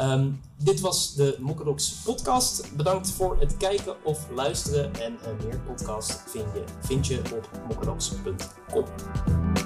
Um, 0.00 0.40
dit 0.56 0.80
was 0.80 1.14
de 1.14 1.36
Mokkedox 1.40 1.90
podcast. 2.04 2.76
Bedankt 2.76 3.10
voor 3.10 3.36
het 3.40 3.56
kijken 3.56 4.04
of 4.04 4.26
luisteren. 4.34 4.94
En 4.94 5.18
meer 5.44 5.60
podcast 5.60 6.22
vind 6.26 6.46
je, 6.54 6.64
vind 6.80 7.06
je 7.06 7.20
op 7.34 7.50
mokkedox.com. 7.68 9.57